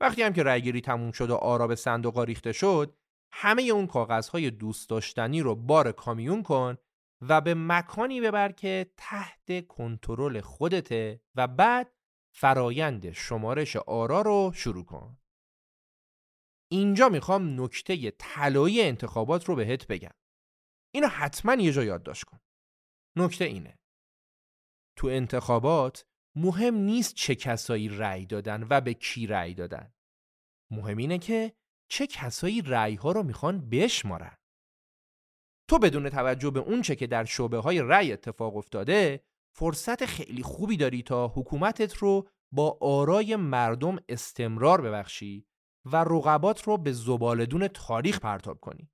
[0.00, 2.96] وقتی هم که رأیگیری تموم شد و آرا به صندوق ریخته شد،
[3.32, 6.76] همه اون کاغذهای دوست داشتنی رو بار کامیون کن
[7.20, 11.92] و به مکانی ببر که تحت کنترل خودته و بعد
[12.34, 15.18] فرایند شمارش آرا رو شروع کن.
[16.72, 20.14] اینجا می‌خوام نکته طلایی انتخابات رو بهت بگم.
[20.94, 22.40] اینو حتما یه جا یادداشت کن.
[23.16, 23.78] نکته اینه.
[24.96, 26.06] تو انتخابات
[26.36, 29.94] مهم نیست چه کسایی رأی دادن و به کی رأی دادن.
[30.70, 31.52] مهم اینه که
[31.90, 34.36] چه کسایی رأی ها رو می‌خوان بشمارن.
[35.68, 39.24] تو بدون توجه به اونچه که در شعبه های رأی اتفاق افتاده
[39.56, 45.46] فرصت خیلی خوبی داری تا حکومتت رو با آرای مردم استمرار ببخشی
[45.84, 48.90] و رقبات رو به زبالدون تاریخ پرتاب کنی.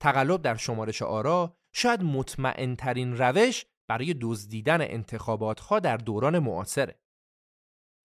[0.00, 7.00] تقلب در شمارش آرا شاید مطمئن ترین روش برای دزدیدن انتخابات ها در دوران معاصره.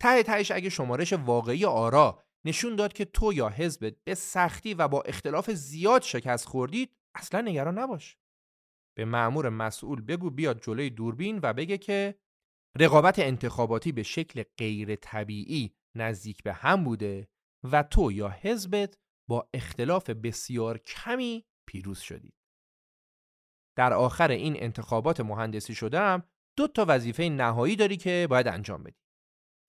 [0.01, 4.87] ته تهش اگه شمارش واقعی آرا نشون داد که تو یا حزبت به سختی و
[4.87, 8.17] با اختلاف زیاد شکست خوردید اصلا نگران نباش.
[8.97, 12.15] به معمور مسئول بگو بیاد جلوی دوربین و بگه که
[12.79, 17.27] رقابت انتخاباتی به شکل غیر طبیعی نزدیک به هم بوده
[17.71, 18.97] و تو یا حزبت
[19.29, 22.35] با اختلاف بسیار کمی پیروز شدید.
[23.77, 26.23] در آخر این انتخابات مهندسی شدم
[26.57, 28.99] دو تا وظیفه نهایی داری که باید انجام بدی.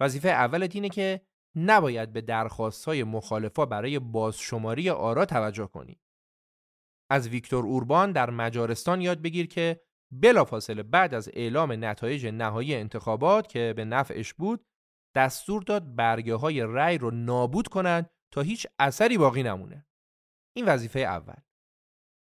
[0.00, 1.26] وظیفه اولت اینه که
[1.56, 6.00] نباید به درخواست های مخالفا برای بازشماری آرا توجه کنی.
[7.10, 9.80] از ویکتور اوربان در مجارستان یاد بگیر که
[10.12, 14.66] بلافاصله بعد از اعلام نتایج نهایی انتخابات که به نفعش بود
[15.16, 19.86] دستور داد برگه های رأی رو نابود کنند تا هیچ اثری باقی نمونه.
[20.56, 21.34] این وظیفه اول.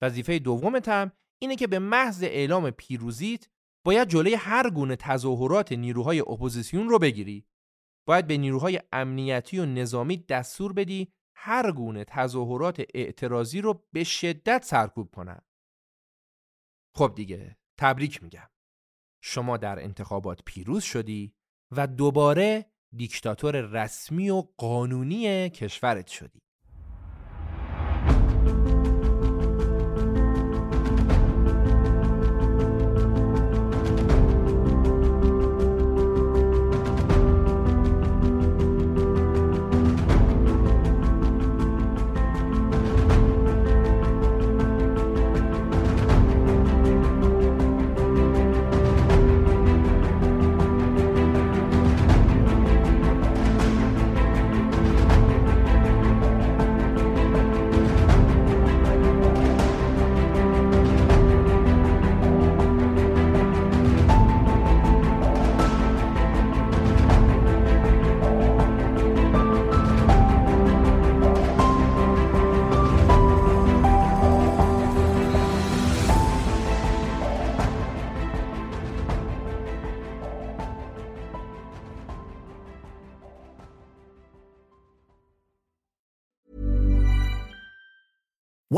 [0.02, 3.48] وظیفه دومت هم اینه که به محض اعلام پیروزیت
[3.86, 7.48] باید جلوی هر گونه تظاهرات نیروهای اپوزیسیون رو بگیری.
[8.08, 14.64] باید به نیروهای امنیتی و نظامی دستور بدی هر گونه تظاهرات اعتراضی رو به شدت
[14.64, 15.42] سرکوب کنن.
[16.96, 18.50] خب دیگه تبریک میگم.
[19.22, 21.36] شما در انتخابات پیروز شدی
[21.72, 26.47] و دوباره دیکتاتور رسمی و قانونی کشورت شدی.